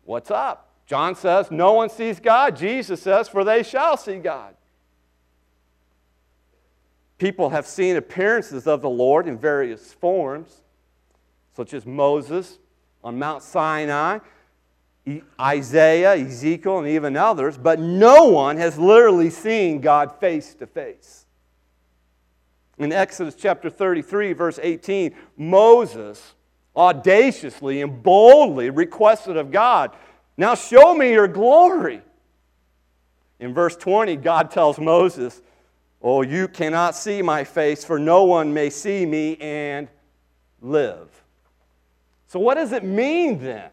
What's 0.05 0.31
up? 0.31 0.69
John 0.87 1.17
says 1.17 1.51
no 1.51 1.73
one 1.73 1.91
sees 1.91 2.21
God. 2.21 2.57
Jesus 2.57 3.03
says 3.03 3.29
for 3.29 3.43
they 3.43 3.65
shall 3.65 3.97
see 3.97 4.19
God. 4.19 4.55
People 7.19 7.51
have 7.51 7.67
seen 7.67 7.97
appearances 7.97 8.69
of 8.69 8.83
the 8.83 8.89
Lord 8.89 9.27
in 9.27 9.37
various 9.37 9.93
forms 9.93 10.63
such 11.55 11.75
as 11.75 11.87
Moses 11.87 12.59
on 13.03 13.19
Mount 13.19 13.43
Sinai 13.43 14.19
Isaiah, 15.41 16.15
Ezekiel, 16.15 16.79
and 16.79 16.89
even 16.89 17.17
others, 17.17 17.57
but 17.57 17.81
no 17.81 18.27
one 18.27 18.57
has 18.59 18.79
literally 18.79 19.31
seen 19.31 19.81
God 19.81 20.21
face 20.21 20.55
to 20.55 20.67
face. 20.67 21.27
In 22.79 22.93
Exodus 22.93 23.35
chapter 23.35 23.71
33, 23.71 24.33
verse 24.33 24.59
18, 24.63 25.15
Moses 25.37 26.35
audaciously 26.77 27.83
and 27.83 28.03
boldly 28.03 28.71
requested 28.71 29.37
of 29.37 29.51
God, 29.51 29.91
Now 30.37 30.55
show 30.55 30.95
me 30.95 31.13
your 31.13 31.29
glory. 31.29 32.03
In 33.39 33.55
verse 33.55 33.77
20, 33.77 34.17
God 34.17 34.51
tells 34.51 34.79
Moses, 34.79 35.43
Oh, 36.03 36.23
you 36.23 36.49
cannot 36.49 36.95
see 36.95 37.21
my 37.21 37.45
face, 37.45 37.85
for 37.85 37.99
no 37.99 38.25
one 38.25 38.55
may 38.55 38.71
see 38.71 39.05
me 39.05 39.37
and 39.37 39.89
live. 40.63 41.09
So, 42.31 42.39
what 42.39 42.55
does 42.55 42.71
it 42.71 42.85
mean 42.85 43.41
then? 43.41 43.71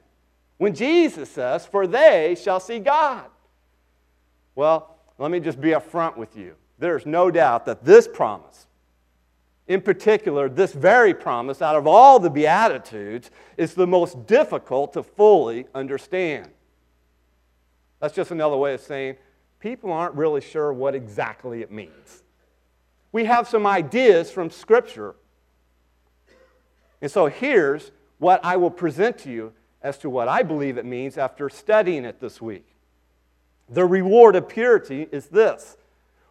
When 0.58 0.74
Jesus 0.74 1.30
says, 1.30 1.68
For 1.68 1.86
they 1.86 2.36
shall 2.42 2.60
see 2.60 2.80
God. 2.80 3.28
Well, 4.56 4.98
let 5.20 5.30
me 5.30 5.40
just 5.40 5.62
be 5.62 5.70
upfront 5.70 6.18
with 6.18 6.36
you. 6.36 6.56
There's 6.80 7.06
no 7.06 7.30
doubt 7.30 7.68
that 7.68 7.86
this 7.86 8.08
promise, 8.08 8.66
in 9.68 9.80
particular, 9.80 10.50
this 10.50 10.74
very 10.74 11.14
promise 11.14 11.62
out 11.62 11.76
of 11.76 11.86
all 11.86 12.18
the 12.18 12.32
Beatitudes, 12.32 13.30
is 13.58 13.76
the 13.76 13.86
most 13.86 14.26
difficult 14.26 14.92
to 14.94 15.04
fully 15.04 15.68
understand. 15.76 16.50
That's 18.00 18.16
just 18.16 18.32
another 18.32 18.58
way 18.58 18.74
of 18.74 18.82
saying 18.82 19.18
people 19.60 19.92
aren't 19.92 20.16
really 20.16 20.42
sure 20.42 20.74
what 20.74 20.96
exactly 20.96 21.62
it 21.62 21.72
means. 21.72 22.24
We 23.12 23.26
have 23.26 23.48
some 23.48 23.68
ideas 23.68 24.32
from 24.32 24.50
Scripture. 24.50 25.14
And 27.04 27.12
so 27.12 27.28
here's 27.28 27.92
what 28.20 28.44
I 28.44 28.58
will 28.58 28.72
present 28.72 29.18
to 29.20 29.32
you 29.32 29.54
as 29.82 29.98
to 30.00 30.10
what 30.10 30.28
I 30.28 30.44
believe 30.44 30.78
it 30.78 30.86
means 30.86 31.18
after 31.18 31.50
studying 31.50 32.06
it 32.06 32.20
this 32.20 32.42
week. 32.42 32.66
The 33.70 33.86
reward 33.86 34.36
of 34.36 34.48
purity 34.48 35.08
is 35.12 35.28
this 35.28 35.78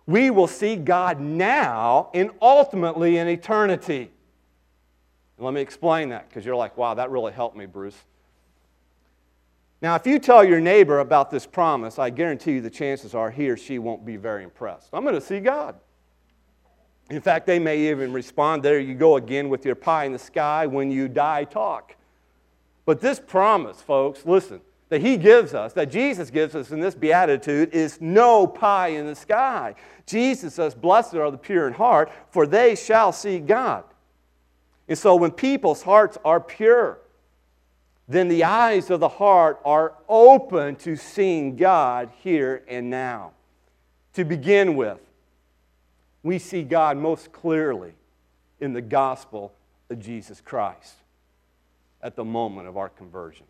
we 0.06 0.30
will 0.30 0.46
see 0.46 0.76
God 0.76 1.20
now 1.20 2.10
and 2.14 2.30
ultimately 2.40 3.18
in 3.18 3.26
eternity. 3.26 4.10
let 5.38 5.52
me 5.52 5.60
explain 5.60 6.10
that 6.10 6.28
because 6.28 6.44
you're 6.44 6.56
like, 6.56 6.76
wow, 6.76 6.94
that 6.94 7.10
really 7.10 7.32
helped 7.32 7.56
me, 7.56 7.66
Bruce. 7.66 7.96
Now, 9.82 9.94
if 9.96 10.06
you 10.06 10.18
tell 10.18 10.42
your 10.42 10.60
neighbor 10.60 11.00
about 11.00 11.30
this 11.30 11.44
promise, 11.44 11.98
I 11.98 12.10
guarantee 12.10 12.52
you 12.52 12.60
the 12.60 12.70
chances 12.70 13.14
are 13.14 13.30
he 13.30 13.50
or 13.50 13.56
she 13.56 13.78
won't 13.78 14.06
be 14.06 14.16
very 14.16 14.42
impressed. 14.42 14.88
I'm 14.92 15.02
going 15.02 15.14
to 15.14 15.20
see 15.20 15.40
God. 15.40 15.76
In 17.10 17.20
fact, 17.20 17.46
they 17.46 17.58
may 17.58 17.90
even 17.90 18.12
respond, 18.12 18.62
There 18.62 18.80
you 18.80 18.94
go 18.94 19.16
again 19.16 19.48
with 19.48 19.64
your 19.64 19.74
pie 19.74 20.04
in 20.04 20.12
the 20.12 20.18
sky, 20.18 20.66
when 20.66 20.90
you 20.90 21.08
die, 21.08 21.44
talk. 21.44 21.94
But 22.84 23.00
this 23.00 23.20
promise, 23.20 23.80
folks, 23.82 24.24
listen, 24.24 24.60
that 24.88 25.00
he 25.00 25.16
gives 25.16 25.54
us, 25.54 25.72
that 25.72 25.90
Jesus 25.90 26.30
gives 26.30 26.54
us 26.54 26.70
in 26.70 26.80
this 26.80 26.94
beatitude, 26.94 27.74
is 27.74 28.00
no 28.00 28.46
pie 28.46 28.88
in 28.88 29.06
the 29.06 29.14
sky. 29.14 29.74
Jesus 30.06 30.54
says, 30.54 30.74
Blessed 30.74 31.14
are 31.14 31.30
the 31.30 31.38
pure 31.38 31.66
in 31.66 31.74
heart, 31.74 32.10
for 32.30 32.46
they 32.46 32.76
shall 32.76 33.12
see 33.12 33.38
God. 33.38 33.84
And 34.88 34.96
so 34.96 35.16
when 35.16 35.32
people's 35.32 35.82
hearts 35.82 36.16
are 36.24 36.40
pure, 36.40 36.98
then 38.08 38.28
the 38.28 38.44
eyes 38.44 38.90
of 38.90 39.00
the 39.00 39.08
heart 39.08 39.60
are 39.64 39.94
open 40.08 40.76
to 40.76 40.94
seeing 40.94 41.56
God 41.56 42.10
here 42.20 42.62
and 42.68 42.88
now. 42.88 43.32
To 44.14 44.24
begin 44.24 44.76
with, 44.76 45.00
we 46.26 46.40
see 46.40 46.64
God 46.64 46.96
most 46.96 47.30
clearly 47.30 47.92
in 48.60 48.72
the 48.72 48.82
gospel 48.82 49.52
of 49.88 50.00
Jesus 50.00 50.40
Christ 50.40 50.94
at 52.02 52.16
the 52.16 52.24
moment 52.24 52.66
of 52.66 52.76
our 52.76 52.88
conversion. 52.88 53.46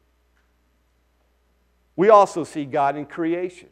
We 1.96 2.10
also 2.10 2.44
see 2.44 2.66
God 2.66 2.96
in 2.96 3.06
creation. 3.06 3.70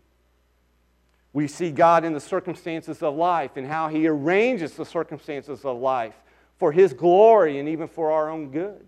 We 1.34 1.48
see 1.48 1.70
God 1.70 2.06
in 2.06 2.14
the 2.14 2.20
circumstances 2.20 3.02
of 3.02 3.14
life 3.14 3.56
and 3.56 3.66
how 3.66 3.88
He 3.88 4.08
arranges 4.08 4.72
the 4.72 4.86
circumstances 4.86 5.66
of 5.66 5.76
life 5.76 6.14
for 6.56 6.72
His 6.72 6.94
glory 6.94 7.58
and 7.58 7.68
even 7.68 7.88
for 7.88 8.10
our 8.10 8.30
own 8.30 8.50
good. 8.52 8.86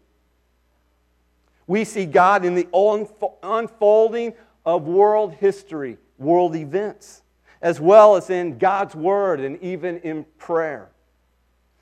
We 1.67 1.85
see 1.85 2.07
God 2.07 2.43
in 2.47 2.55
the 2.55 2.69
unfolding 3.43 4.33
of 4.65 4.85
world 4.85 5.35
history, 5.35 5.99
world 6.17 6.57
events, 6.57 7.21
as 7.63 7.81
well 7.81 8.17
as 8.17 8.31
in 8.31 8.59
God's 8.59 8.95
Word 8.95 9.41
and 9.41 9.61
even 9.63 9.99
in 9.99 10.25
prayer. 10.39 10.89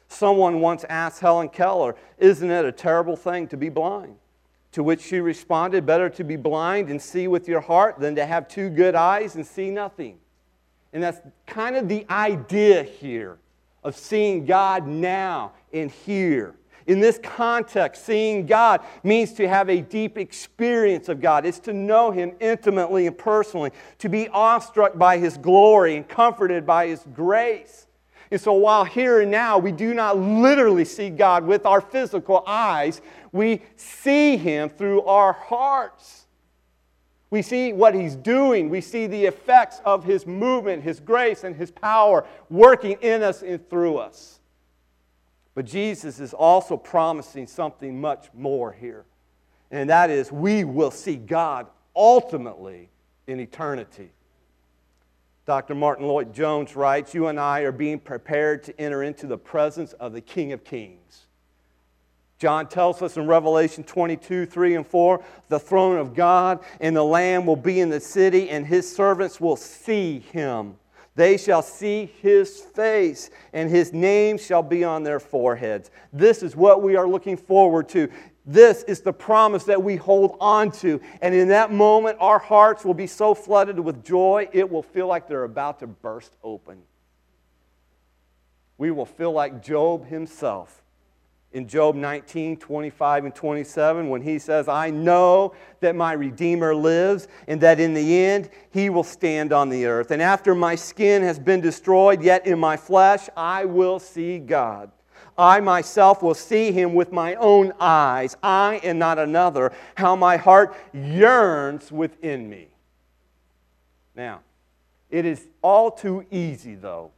Someone 0.09 0.61
once 0.61 0.85
asked 0.89 1.21
Helen 1.21 1.49
Keller, 1.49 1.97
Isn't 2.19 2.51
it 2.51 2.65
a 2.65 2.73
terrible 2.73 3.17
thing 3.17 3.49
to 3.49 3.57
be 3.57 3.69
blind? 3.69 4.17
To 4.73 4.83
which 4.83 5.01
she 5.03 5.21
responded, 5.21 5.87
Better 5.87 6.09
to 6.11 6.25
be 6.25 6.37
blind 6.37 6.91
and 6.91 7.01
see 7.01 7.29
with 7.29 7.49
your 7.49 7.61
heart 7.61 7.99
than 7.99 8.15
to 8.17 8.27
have 8.27 8.49
two 8.49 8.71
good 8.71 8.95
eyes 8.95 9.35
and 9.35 9.47
see 9.47 9.71
nothing. 9.71 10.19
And 10.93 11.03
that's 11.03 11.21
kind 11.47 11.77
of 11.77 11.89
the 11.89 12.07
idea 12.09 12.85
here 12.85 13.39
of 13.83 13.97
seeing 13.97 14.47
God 14.47 14.87
now 14.87 15.53
and 15.73 15.91
here. 15.91 16.55
In 16.87 17.01
this 17.01 17.19
context, 17.23 18.05
seeing 18.05 18.47
God 18.47 18.83
means 19.03 19.33
to 19.35 19.49
have 19.49 19.71
a 19.71 19.81
deep 19.81 20.19
experience 20.19 21.09
of 21.09 21.21
God. 21.21 21.47
It's 21.47 21.59
to 21.61 21.73
know 21.73 22.11
Him 22.11 22.33
intimately 22.41 23.07
and 23.07 23.17
personally, 23.17 23.71
to 23.99 24.09
be 24.09 24.29
awestruck 24.29 24.99
by 24.99 25.19
His 25.19 25.39
glory 25.39 25.97
and 25.97 26.07
comforted 26.07 26.67
by 26.67 26.89
His 26.89 27.05
grace. 27.15 27.87
And 28.31 28.41
so, 28.41 28.53
while 28.53 28.85
here 28.85 29.21
and 29.21 29.31
now 29.31 29.59
we 29.59 29.73
do 29.73 29.95
not 29.95 30.19
literally 30.19 30.85
see 30.85 31.09
God 31.09 31.47
with 31.47 31.65
our 31.65 31.81
physical 31.81 32.43
eyes, 32.47 33.01
we 33.33 33.63
see 33.77 34.37
Him 34.37 34.69
through 34.69 35.03
our 35.03 35.33
hearts. 35.33 36.25
We 37.35 37.43
see 37.43 37.73
what 37.73 37.97
he's 37.97 38.15
doing. 38.15 38.71
We 38.71 38.81
see 38.81 39.09
the 39.09 39.25
effects 39.25 39.81
of 39.85 40.05
his 40.05 40.25
movement, 40.25 40.85
his 40.85 41.01
grace, 41.01 41.43
and 41.43 41.57
his 41.57 41.73
power 41.73 42.25
working 42.49 42.97
in 43.01 43.25
us 43.25 43.43
and 43.43 43.69
through 43.69 43.97
us. 43.97 44.39
But 45.55 45.67
Jesus 45.67 46.19
is 46.19 46.35
also 46.35 46.77
promising 46.77 47.47
something 47.47 48.01
much 48.01 48.29
more 48.35 48.73
here, 48.73 49.05
and 49.71 49.89
that 49.91 50.11
is 50.11 50.33
we 50.33 50.65
will 50.65 50.91
see 50.91 51.17
God 51.17 51.69
ultimately 51.95 52.91
in 53.27 53.41
eternity. 53.41 54.11
Dr. 55.47 55.75
Martyn 55.75 56.07
Lloyd-Jones 56.07 56.75
writes 56.75 57.15
You 57.15 57.29
and 57.29 57.39
I 57.39 57.61
are 57.61 57.73
being 57.73 57.99
prepared 58.01 58.63
to 58.65 58.81
enter 58.81 59.03
into 59.03 59.27
the 59.27 59.39
presence 59.39 59.93
of 59.95 60.13
the 60.13 60.21
King 60.21 60.53
of 60.53 60.65
Kings. 60.65 61.27
John 62.39 62.67
tells 62.67 63.01
us 63.01 63.17
in 63.17 63.27
Revelation 63.27 63.85
22, 63.85 64.47
3 64.47 64.75
and 64.75 64.87
4, 64.87 65.25
the 65.49 65.59
throne 65.59 65.99
of 65.99 66.15
God 66.15 66.65
and 66.81 66.97
the 66.97 67.05
Lamb 67.05 67.47
will 67.47 67.57
be 67.57 67.81
in 67.81 67.91
the 67.91 68.01
city, 68.01 68.51
and 68.51 68.67
his 68.67 68.95
servants 68.95 69.41
will 69.41 69.57
see 69.57 70.19
him. 70.19 70.77
They 71.17 71.37
shall 71.37 71.63
see 71.63 72.07
his 72.23 72.61
face, 72.61 73.31
and 73.53 73.71
his 73.71 73.93
name 73.93 74.37
shall 74.37 74.63
be 74.63 74.83
on 74.83 75.05
their 75.05 75.21
foreheads. 75.21 75.91
This 76.13 76.43
is 76.43 76.57
what 76.57 76.83
we 76.83 76.97
are 76.97 77.07
looking 77.07 77.37
forward 77.37 77.89
to. 77.91 78.09
This 78.45 78.83
is 78.83 79.01
the 79.01 79.13
promise 79.13 79.65
that 79.65 79.83
we 79.83 79.97
hold 79.97 80.37
on 80.41 80.71
to. 80.73 81.01
And 81.23 81.35
in 81.35 81.49
that 81.49 81.73
moment, 81.73 82.19
our 82.21 82.39
hearts 82.39 82.85
will 82.85 82.95
be 82.95 83.07
so 83.07 83.35
flooded 83.35 83.79
with 83.79 84.05
joy, 84.05 84.49
it 84.53 84.69
will 84.69 84.83
feel 84.83 85.07
like 85.07 85.29
they're 85.29 85.45
about 85.45 85.81
to 85.81 85.87
burst 85.87 86.37
open. 86.43 86.83
We 88.77 88.91
will 88.91 89.07
feel 89.07 89.33
like 89.33 89.63
Job 89.63 90.07
himself 90.07 90.84
in 91.55 91.69
Job 91.69 91.95
19, 91.95 92.57
25, 92.57 93.25
and 93.25 93.35
27, 93.35 94.09
when 94.11 94.21
he 94.21 94.41
says, 94.41 94.67
I 94.67 94.91
know 94.91 95.55
that 95.79 95.95
my 95.95 96.13
Redeemer 96.13 96.75
lives, 96.75 97.29
and 97.47 97.61
that 97.61 97.79
in 97.79 97.95
the 97.95 98.25
end 98.25 98.51
he 98.71 98.91
will 98.91 99.05
stand 99.05 99.53
on 99.53 99.69
the 99.69 99.87
earth. 99.87 100.11
And 100.11 100.21
after 100.21 100.55
my 100.55 100.75
skin 100.75 101.23
has 101.23 101.39
been 101.39 101.61
destroyed, 101.61 102.23
yet 102.23 102.47
in 102.47 102.59
my 102.59 102.77
flesh 102.77 103.29
I 103.37 103.65
will 103.65 104.01
see 104.01 104.41
God. 104.41 104.91
I 105.39 105.61
myself 105.61 106.23
will 106.23 106.35
see 106.35 106.73
him 106.73 106.93
with 106.93 107.13
my 107.13 107.37
own 107.37 107.73
eyes, 107.79 108.37
I 108.43 108.81
and 108.83 108.99
not 108.99 109.21
another, 109.21 109.73
how 109.95 110.17
my 110.17 110.37
heart 110.37 110.77
yearns 110.93 111.91
within 111.93 112.51
me. 112.51 112.69
Now, 114.17 114.41
it 115.09 115.25
is 115.25 115.47
all 115.63 115.93
too 115.93 116.27
easy, 116.33 116.75
though, 116.75 117.13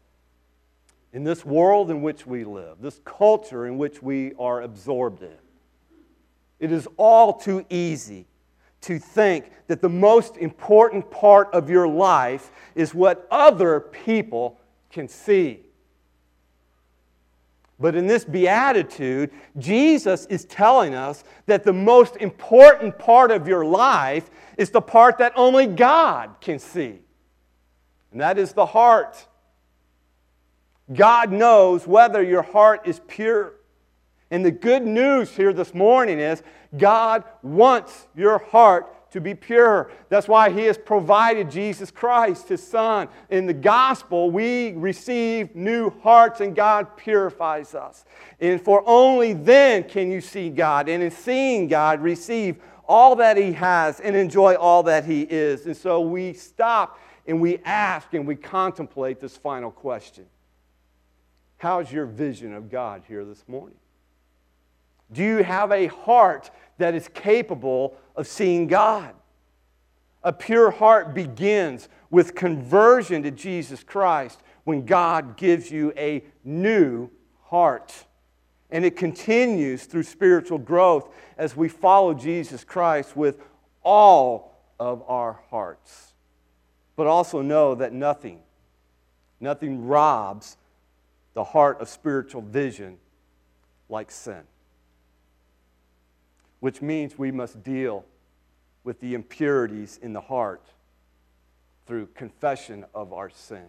in 1.16 1.24
this 1.24 1.46
world 1.46 1.90
in 1.90 2.02
which 2.02 2.26
we 2.26 2.44
live, 2.44 2.76
this 2.78 3.00
culture 3.06 3.64
in 3.66 3.78
which 3.78 4.02
we 4.02 4.34
are 4.38 4.60
absorbed 4.60 5.22
in. 5.22 5.38
It 6.60 6.70
is 6.70 6.86
all 6.98 7.32
too 7.32 7.64
easy 7.70 8.26
to 8.82 8.98
think 8.98 9.50
that 9.66 9.80
the 9.80 9.88
most 9.88 10.36
important 10.36 11.10
part 11.10 11.48
of 11.54 11.70
your 11.70 11.88
life 11.88 12.50
is 12.74 12.94
what 12.94 13.26
other 13.30 13.80
people 13.80 14.60
can 14.90 15.08
see. 15.08 15.60
But 17.80 17.94
in 17.94 18.06
this 18.06 18.26
beatitude, 18.26 19.30
Jesus 19.56 20.26
is 20.26 20.44
telling 20.44 20.94
us 20.94 21.24
that 21.46 21.64
the 21.64 21.72
most 21.72 22.16
important 22.16 22.98
part 22.98 23.30
of 23.30 23.48
your 23.48 23.64
life 23.64 24.28
is 24.58 24.68
the 24.68 24.82
part 24.82 25.16
that 25.16 25.32
only 25.34 25.66
God 25.66 26.34
can 26.42 26.58
see, 26.58 26.98
and 28.12 28.20
that 28.20 28.36
is 28.36 28.52
the 28.52 28.66
heart. 28.66 29.26
God 30.92 31.32
knows 31.32 31.86
whether 31.86 32.22
your 32.22 32.42
heart 32.42 32.86
is 32.86 33.00
pure. 33.08 33.54
And 34.30 34.44
the 34.44 34.50
good 34.50 34.84
news 34.84 35.30
here 35.30 35.52
this 35.52 35.74
morning 35.74 36.18
is 36.18 36.42
God 36.76 37.24
wants 37.42 38.08
your 38.16 38.38
heart 38.38 39.10
to 39.12 39.20
be 39.20 39.34
pure. 39.34 39.90
That's 40.08 40.28
why 40.28 40.50
He 40.50 40.62
has 40.64 40.76
provided 40.76 41.50
Jesus 41.50 41.90
Christ, 41.90 42.48
His 42.48 42.64
Son. 42.64 43.08
In 43.30 43.46
the 43.46 43.54
gospel, 43.54 44.30
we 44.30 44.72
receive 44.72 45.54
new 45.54 45.90
hearts 46.00 46.40
and 46.40 46.54
God 46.54 46.96
purifies 46.96 47.74
us. 47.74 48.04
And 48.40 48.60
for 48.60 48.82
only 48.86 49.32
then 49.32 49.84
can 49.84 50.10
you 50.10 50.20
see 50.20 50.50
God. 50.50 50.88
And 50.88 51.02
in 51.02 51.10
seeing 51.10 51.68
God, 51.68 52.00
receive 52.00 52.56
all 52.88 53.16
that 53.16 53.36
He 53.36 53.52
has 53.52 54.00
and 54.00 54.14
enjoy 54.14 54.54
all 54.54 54.82
that 54.84 55.04
He 55.04 55.22
is. 55.22 55.66
And 55.66 55.76
so 55.76 56.00
we 56.00 56.32
stop 56.32 57.00
and 57.26 57.40
we 57.40 57.58
ask 57.64 58.12
and 58.12 58.26
we 58.26 58.36
contemplate 58.36 59.20
this 59.20 59.36
final 59.36 59.70
question 59.70 60.26
How's 61.58 61.90
your 61.90 62.06
vision 62.06 62.52
of 62.52 62.70
God 62.70 63.02
here 63.08 63.24
this 63.24 63.44
morning? 63.48 63.78
Do 65.12 65.22
you 65.22 65.42
have 65.42 65.72
a 65.72 65.86
heart 65.86 66.50
that 66.78 66.94
is 66.94 67.08
capable 67.08 67.96
of 68.14 68.26
seeing 68.26 68.66
God? 68.66 69.14
A 70.22 70.32
pure 70.32 70.70
heart 70.70 71.14
begins 71.14 71.88
with 72.10 72.34
conversion 72.34 73.22
to 73.22 73.30
Jesus 73.30 73.84
Christ 73.84 74.40
when 74.64 74.84
God 74.84 75.36
gives 75.36 75.70
you 75.70 75.92
a 75.96 76.24
new 76.44 77.08
heart. 77.44 77.94
And 78.70 78.84
it 78.84 78.96
continues 78.96 79.84
through 79.84 80.02
spiritual 80.02 80.58
growth 80.58 81.08
as 81.38 81.56
we 81.56 81.68
follow 81.68 82.12
Jesus 82.12 82.64
Christ 82.64 83.16
with 83.16 83.40
all 83.84 84.60
of 84.80 85.04
our 85.06 85.40
hearts. 85.50 86.14
But 86.96 87.06
also 87.06 87.40
know 87.40 87.76
that 87.76 87.92
nothing, 87.92 88.40
nothing 89.38 89.86
robs 89.86 90.56
the 91.36 91.44
heart 91.44 91.82
of 91.82 91.88
spiritual 91.88 92.40
vision 92.40 92.96
like 93.90 94.10
sin. 94.10 94.40
Which 96.60 96.80
means 96.80 97.18
we 97.18 97.30
must 97.30 97.62
deal 97.62 98.06
with 98.84 99.00
the 99.00 99.12
impurities 99.12 100.00
in 100.02 100.14
the 100.14 100.20
heart 100.22 100.64
through 101.84 102.06
confession 102.14 102.86
of 102.94 103.12
our 103.12 103.28
sin 103.28 103.66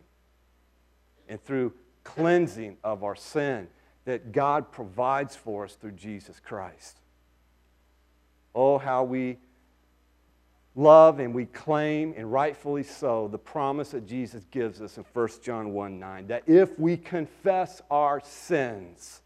and 1.28 1.44
through 1.44 1.74
cleansing 2.06 2.78
of 2.86 3.04
our 3.04 3.18
sin 3.18 3.68
that 4.06 4.32
God 4.32 4.72
provides 4.72 5.36
for 5.36 5.66
us 5.66 5.74
through 5.76 5.92
Jesus 5.92 6.40
Christ. 6.40 7.02
Oh, 8.56 8.78
how 8.78 9.04
we 9.04 9.40
love 10.78 11.20
and 11.20 11.34
we 11.34 11.46
claim, 11.46 12.14
and 12.16 12.32
rightfully 12.32 12.84
so, 12.84 13.28
the 13.28 13.38
promise 13.38 13.90
that 13.90 14.06
Jesus 14.06 14.46
gives 14.52 14.82
us 14.82 14.98
in 14.98 15.06
1 15.12 15.30
John 15.44 15.74
1 15.74 16.00
9 16.00 16.28
that 16.28 16.44
if 16.46 16.78
we 16.80 16.96
confess 16.96 17.82
our 17.90 18.22
sins, 18.24 19.22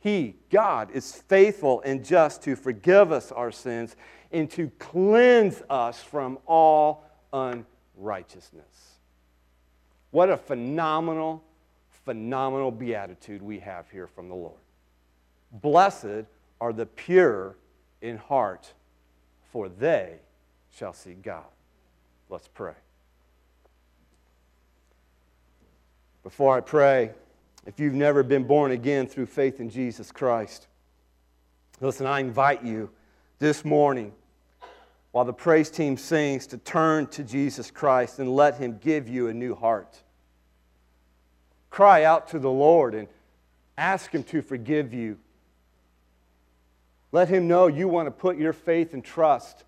He, 0.00 0.36
God, 0.50 0.90
is 0.92 1.12
faithful 1.12 1.82
and 1.84 2.04
just 2.04 2.42
to 2.44 2.56
forgive 2.56 3.12
us 3.12 3.30
our 3.30 3.52
sins 3.52 3.94
and 4.32 4.50
to 4.52 4.70
cleanse 4.78 5.62
us 5.68 6.02
from 6.02 6.38
all 6.46 7.04
unrighteousness. 7.32 8.96
What 10.10 10.30
a 10.30 10.36
phenomenal, 10.36 11.44
phenomenal 12.04 12.70
beatitude 12.70 13.42
we 13.42 13.58
have 13.60 13.90
here 13.90 14.06
from 14.06 14.28
the 14.28 14.34
Lord. 14.34 14.60
Blessed 15.52 16.24
are 16.60 16.72
the 16.72 16.86
pure 16.86 17.56
in 18.00 18.16
heart, 18.16 18.72
for 19.52 19.68
they 19.68 20.18
shall 20.76 20.92
see 20.92 21.14
God. 21.14 21.44
Let's 22.28 22.48
pray. 22.48 22.74
Before 26.22 26.56
I 26.56 26.60
pray, 26.60 27.10
if 27.66 27.78
you've 27.78 27.94
never 27.94 28.22
been 28.22 28.44
born 28.44 28.72
again 28.72 29.06
through 29.06 29.26
faith 29.26 29.60
in 29.60 29.70
Jesus 29.70 30.10
Christ, 30.10 30.66
listen, 31.80 32.06
I 32.06 32.20
invite 32.20 32.64
you 32.64 32.90
this 33.38 33.64
morning 33.64 34.12
while 35.10 35.24
the 35.24 35.32
praise 35.32 35.68
team 35.68 35.96
sings 35.96 36.46
to 36.48 36.58
turn 36.58 37.06
to 37.08 37.22
Jesus 37.22 37.70
Christ 37.70 38.18
and 38.18 38.34
let 38.34 38.56
Him 38.56 38.78
give 38.78 39.08
you 39.08 39.28
a 39.28 39.34
new 39.34 39.54
heart. 39.54 40.02
Cry 41.70 42.04
out 42.04 42.28
to 42.28 42.38
the 42.38 42.50
Lord 42.50 42.94
and 42.94 43.08
ask 43.76 44.10
Him 44.10 44.22
to 44.24 44.42
forgive 44.42 44.94
you. 44.94 45.18
Let 47.10 47.28
Him 47.28 47.46
know 47.46 47.66
you 47.66 47.88
want 47.88 48.06
to 48.06 48.10
put 48.10 48.38
your 48.38 48.52
faith 48.52 48.94
and 48.94 49.04
trust 49.04 49.64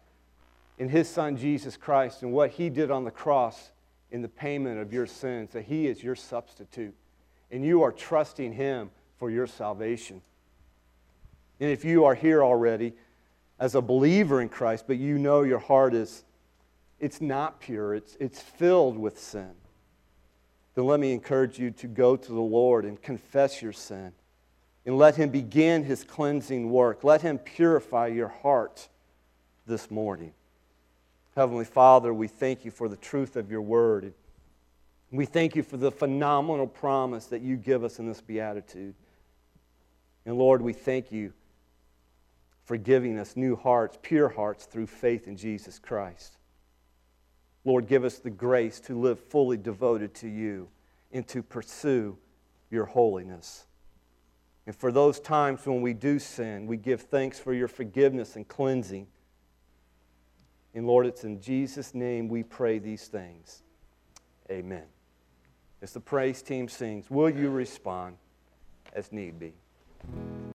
in 0.79 0.89
his 0.89 1.09
son 1.09 1.37
Jesus 1.37 1.77
Christ 1.77 2.23
and 2.23 2.33
what 2.33 2.51
he 2.51 2.69
did 2.69 2.91
on 2.91 3.05
the 3.05 3.11
cross 3.11 3.71
in 4.11 4.23
the 4.23 4.29
payment 4.29 4.81
of 4.81 4.93
your 4.93 5.07
sins, 5.07 5.53
that 5.53 5.65
he 5.65 5.87
is 5.87 6.03
your 6.03 6.15
substitute. 6.15 6.95
And 7.51 7.65
you 7.65 7.83
are 7.83 7.93
trusting 7.93 8.53
him 8.53 8.91
for 9.19 9.31
your 9.31 9.47
salvation. 9.47 10.23
And 11.61 11.71
if 11.71 11.85
you 11.85 12.05
are 12.05 12.15
here 12.15 12.43
already 12.43 12.95
as 13.59 13.75
a 13.75 13.81
believer 13.81 14.41
in 14.41 14.49
Christ, 14.49 14.85
but 14.87 14.99
you 14.99 15.19
know 15.19 15.43
your 15.43 15.59
heart 15.59 15.95
is 15.95 16.25
it's 17.01 17.21
not 17.21 17.61
pure, 17.61 17.95
it's, 17.95 18.17
it's 18.21 18.41
filled 18.41 18.97
with 18.97 19.19
sin, 19.19 19.51
then 20.75 20.87
let 20.87 21.01
me 21.01 21.13
encourage 21.13 21.59
you 21.59 21.71
to 21.73 21.87
go 21.87 22.17
to 22.17 22.33
the 22.33 22.41
Lord 22.41 22.85
and 22.85 23.01
confess 23.01 23.63
your 23.63 23.73
sin. 23.73 24.13
And 24.87 24.99
let 24.99 25.17
him 25.17 25.31
begin 25.31 25.85
his 25.85 26.05
cleansing 26.05 26.71
work. 26.71 27.05
Let 27.05 27.23
him 27.23 27.39
purify 27.39 28.09
your 28.09 28.29
heart 28.29 28.89
this 29.67 29.91
morning. 29.91 30.35
Heavenly 31.37 31.65
Father, 31.65 32.15
we 32.15 32.29
thank 32.29 32.65
you 32.65 32.71
for 32.71 32.89
the 32.89 32.97
truth 32.97 33.35
of 33.37 33.51
your 33.51 33.63
word. 33.63 34.15
We 35.11 35.27
thank 35.27 35.57
you 35.57 35.63
for 35.63 35.77
the 35.77 35.91
phenomenal 35.91 36.67
promise 36.67 37.27
that 37.27 37.43
you 37.43 37.57
give 37.57 37.83
us 37.83 37.99
in 37.99 38.07
this 38.07 38.21
beatitude. 38.21 38.95
And 40.27 40.39
Lord, 40.39 40.63
we 40.63 40.73
thank 40.73 41.11
you 41.11 41.33
for 42.65 42.77
giving 42.77 43.19
us 43.19 43.37
new 43.37 43.57
hearts, 43.57 43.99
pure 44.01 44.29
hearts 44.29 44.65
through 44.65 44.87
faith 44.87 45.27
in 45.27 45.37
Jesus 45.37 45.79
Christ. 45.79 46.39
Lord, 47.65 47.89
give 47.89 48.05
us 48.05 48.19
the 48.19 48.31
grace 48.31 48.79
to 48.81 48.99
live 48.99 49.19
fully 49.19 49.57
devoted 49.57 50.15
to 50.17 50.29
you 50.29 50.69
and 51.13 51.27
to 51.29 51.43
pursue 51.43 52.17
your 52.71 52.85
holiness. 52.85 53.67
And 54.67 54.75
for 54.75 54.93
those 54.93 55.21
times 55.21 55.67
when 55.67 55.83
we 55.83 55.95
do 55.95 56.19
sin, 56.19 56.67
we 56.67 56.77
give 56.77 57.03
thanks 57.03 57.39
for 57.39 57.53
your 57.53 57.69
forgiveness 57.69 58.37
and 58.37 58.47
cleansing. 58.47 59.07
And 60.75 60.87
Lord, 60.87 61.07
it's 61.07 61.25
in 61.25 61.41
Jesus' 61.41 61.95
name 61.95 62.29
we 62.29 62.43
pray 62.43 62.79
these 62.79 63.07
things. 63.07 63.63
Amen. 64.51 64.85
As 65.81 65.93
the 65.93 66.01
praise 66.01 66.43
team 66.43 66.69
sings, 66.69 67.11
will 67.11 67.31
you 67.31 67.51
respond 67.51 68.17
as 68.93 69.13
need 69.13 69.39
be? 69.39 69.53